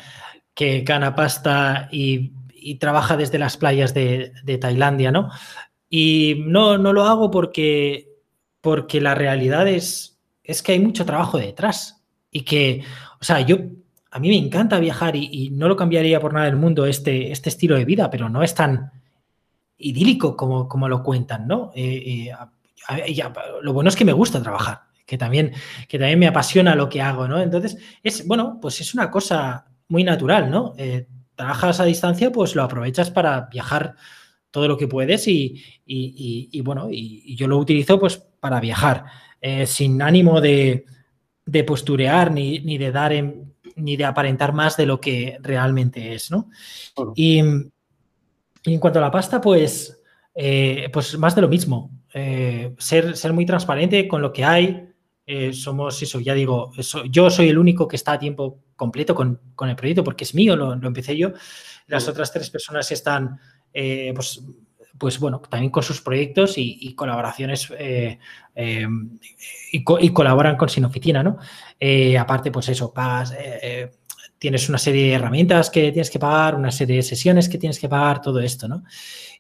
[0.54, 2.32] que gana pasta y,
[2.80, 4.32] trabaja desde las playas de,
[4.62, 5.32] Tailandia, ¿no?
[5.90, 8.08] Y no, no lo hago porque,
[8.62, 12.04] porque la realidad es, es que hay mucho trabajo detrás.
[12.30, 12.84] Y que,
[13.20, 13.58] o sea, yo
[14.12, 17.50] a mí me encanta viajar y, no lo cambiaría por nada del mundo este, este
[17.50, 18.92] estilo de vida, pero no es tan
[19.84, 21.72] idílico como, como lo cuentan, ¿no?
[21.76, 23.24] Eh, eh,
[23.62, 25.54] lo bueno es que me gusta trabajar, que también,
[25.88, 27.42] que también me apasiona lo que hago, ¿no?
[27.42, 30.74] Entonces, es, bueno, pues es una cosa muy natural, ¿no?
[30.78, 33.96] Eh, trabajas a distancia, pues lo aprovechas para viajar
[34.52, 35.62] todo lo que puedes y,
[36.64, 39.06] bueno, y, yo lo utilizo pues para viajar,
[39.66, 40.86] sin ánimo de,
[41.46, 46.14] de posturear ni, ni de dar en, ni de aparentar más de lo que realmente
[46.14, 46.50] es, ¿no?
[47.16, 47.42] Y,
[48.72, 50.02] en cuanto a la pasta, pues,
[50.36, 51.92] eh, pues más de lo mismo.
[52.14, 54.90] Eh, ser, ser muy transparente con lo que hay.
[55.26, 56.72] Eh, somos eso, ya digo,
[57.10, 60.56] yo soy el único que está a tiempo completo con, el proyecto porque es mío,
[60.56, 61.32] lo, empecé yo.
[61.88, 63.40] Las otras tres personas están,
[63.72, 64.44] pues,
[64.98, 67.72] pues bueno, también con sus proyectos y, colaboraciones
[69.72, 69.84] y,
[70.14, 71.38] colaboran con Sin Oficina, ¿no?
[71.80, 73.34] Eh, aparte, pues eso, pagas,
[74.44, 77.80] tienes una serie de herramientas que tienes que pagar, una serie de sesiones que tienes
[77.80, 78.84] que pagar, todo esto, ¿no?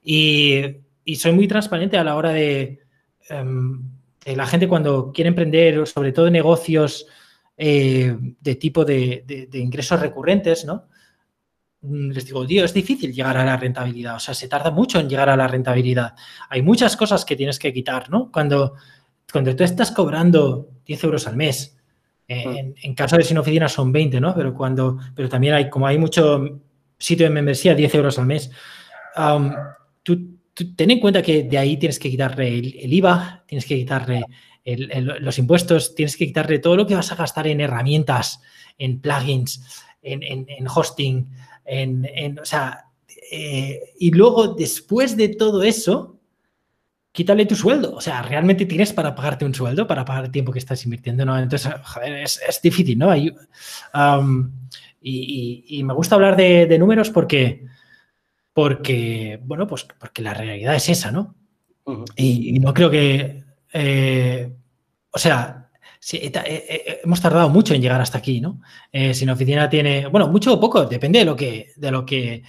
[0.01, 0.77] Y,
[1.17, 2.79] soy muy transparente a la hora de,
[3.27, 3.83] em,
[4.23, 7.05] la gente cuando quiere emprender, sobre todo negocios
[7.57, 10.85] de tipo de, ingresos recurrentes, ¿no?
[11.81, 15.01] Mm, les digo, tío, es difícil llegar a la rentabilidad, o sea, se tarda mucho
[15.01, 16.15] en llegar a la rentabilidad.
[16.47, 18.31] Hay muchas cosas que tienes que quitar, ¿no?
[18.31, 18.75] Cuando,
[19.29, 21.72] cuando tú estás cobrando 10 euros al mes,
[22.27, 22.73] Mm.
[22.81, 24.33] En, caso de sin oficina son 20, ¿no?
[24.33, 26.61] Pero cuando, pero también hay, como hay mucho
[26.97, 28.49] sitio de membresía, 10 euros al mes,
[30.03, 30.39] tú,
[30.75, 34.23] ten en cuenta que de ahí tienes que quitarle el, IVA, tienes que quitarle
[34.65, 38.41] los impuestos, tienes que quitarle todo lo que vas a gastar en herramientas,
[38.77, 41.29] en plugins, en, hosting,
[41.65, 42.85] en, o sea,
[43.31, 46.19] eh, y luego después de todo eso,
[47.13, 47.95] quítale tu sueldo.
[47.95, 51.23] O sea, realmente tienes para pagarte un sueldo, para pagar el tiempo que estás invirtiendo,
[51.23, 51.37] ¿no?
[51.39, 53.15] Entonces, joder, es, difícil, ¿no?
[53.15, 53.33] y,
[55.83, 57.65] me gusta hablar de, números porque,
[58.51, 61.35] porque, bueno, pues porque la realidad es esa, ¿no?
[62.15, 64.51] y, no creo que, eh,
[65.11, 65.69] o sea,
[66.11, 68.59] eh, eh, hemos tardado mucho en llegar hasta aquí, ¿no?
[69.13, 72.43] sin oficina tiene, bueno, mucho o poco, depende de lo que, de lo que,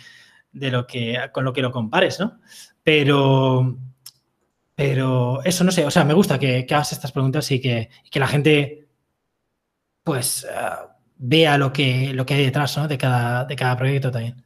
[0.53, 2.39] de lo que, con lo que lo compares, ¿no?
[2.83, 3.77] Pero,
[4.75, 8.27] pero eso no sé, o sea, me gusta que, hagas estas preguntas y que, la
[8.27, 8.89] gente
[10.03, 14.45] pues eh, vea lo que, lo que hay detrás de, cada, de cada proyecto también.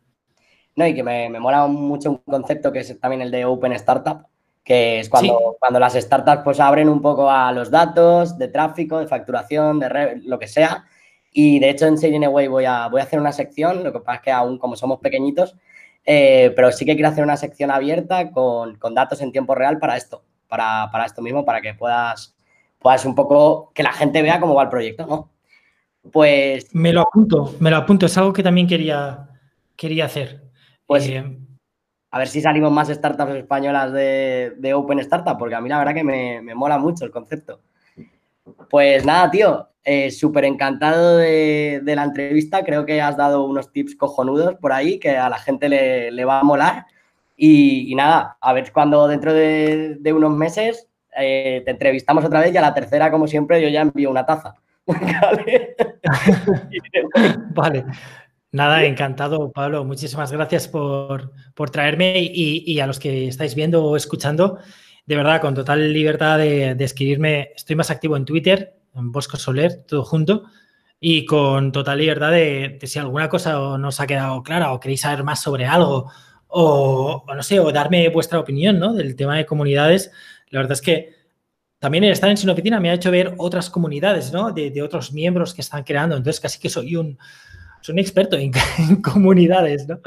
[0.77, 4.27] No, y que me, mola mucho un concepto que es también el de Open Startup,
[4.63, 8.99] que es cuando, cuando las startups pues abren un poco a los datos de tráfico,
[8.99, 10.85] de facturación, de lo que sea.
[11.33, 14.17] Y de hecho en Away voy a, voy a hacer una sección, lo que pasa
[14.17, 15.57] es que aún como somos pequeñitos,
[16.11, 19.95] eh, pero sí que quiero hacer una sección abierta con, datos en tiempo real para
[19.95, 22.35] esto, para, esto mismo, para que puedas,
[22.79, 25.31] puedas un poco, que la gente vea cómo va el proyecto, ¿no?
[26.11, 26.75] Pues...
[26.75, 29.29] Me lo apunto, me lo apunto, es algo que también quería,
[29.77, 30.45] quería hacer.
[30.87, 31.23] Pues eh,
[32.11, 35.93] a ver si salimos más startups españolas de, Open Startup, porque a mí la verdad
[35.93, 37.61] que me, me mola mucho el concepto.
[38.71, 42.65] Pues nada, tío, eh, súper encantado de, la entrevista.
[42.65, 46.41] Creo que has dado unos tips cojonudos por ahí que a la gente le, va
[46.41, 46.87] a molar.
[47.37, 52.57] Y, nada, a ver cuando dentro de, unos meses eh, te entrevistamos otra vez y
[52.57, 54.55] a la tercera, como siempre, yo ya envío una taza.
[57.55, 57.85] vale.
[58.51, 59.85] Nada, encantado, Pablo.
[59.85, 61.33] Muchísimas gracias por,
[61.71, 64.59] traerme y, a los que estáis viendo o escuchando,
[65.09, 67.53] de verdad, con total libertad de, de escribirme.
[67.57, 70.45] Estoy más activo en Twitter, en Bosco Soler, todo junto,
[71.01, 75.25] y con total libertad de, si alguna cosa nos ha quedado clara o queréis saber
[75.25, 76.13] más sobre algo
[76.49, 78.93] o, no sé, o darme vuestra opinión ¿no?
[78.93, 80.13] del tema de comunidades.
[80.51, 81.15] La verdad es que
[81.79, 84.53] también el estar en Sin me ha hecho ver otras comunidades, ¿no?
[84.53, 86.17] De, otros miembros que están creando.
[86.17, 87.17] Entonces, casi que soy un,
[87.97, 88.53] experto en,
[89.01, 90.01] comunidades, ¿no?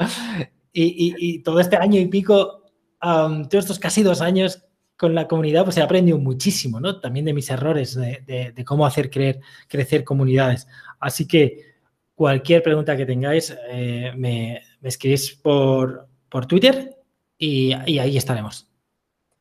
[0.72, 2.62] Y, todo este año y pico,
[3.00, 4.62] todos estos casi dos años
[5.02, 7.00] con la comunidad, pues he aprendido muchísimo, ¿no?
[7.00, 10.68] También de mis errores, de, cómo hacer creer, crecer comunidades.
[11.00, 11.74] Así que
[12.14, 16.06] cualquier pregunta que tengáis, eh, me, escribís por,
[16.46, 16.96] Twitter
[17.36, 18.70] y, ahí estaremos.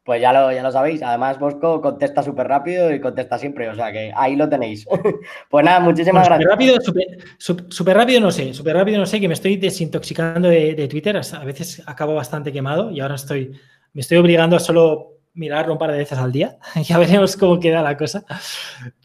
[0.03, 1.03] Pues ya lo, ya lo sabéis.
[1.03, 3.70] Además, Bosco contesta súper rápido y contesta siempre.
[3.70, 4.88] O sea que ahí lo tenéis.
[5.51, 6.49] pues nada, muchísimas gracias.
[6.49, 6.78] Rápido,
[7.38, 11.16] súper rápido no sé, súper rápido no sé, que me estoy desintoxicando de, Twitter.
[11.18, 13.51] A veces acabo bastante quemado y ahora estoy,
[13.93, 16.58] me estoy obligando a solo mirarlo un par de veces al día.
[16.84, 18.24] ya veremos cómo queda la cosa.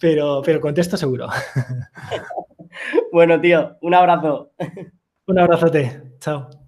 [0.00, 1.28] Pero, pero contesto seguro.
[3.12, 4.52] bueno, tío, un abrazo.
[5.26, 6.02] Un abrazote.
[6.20, 6.65] Chao.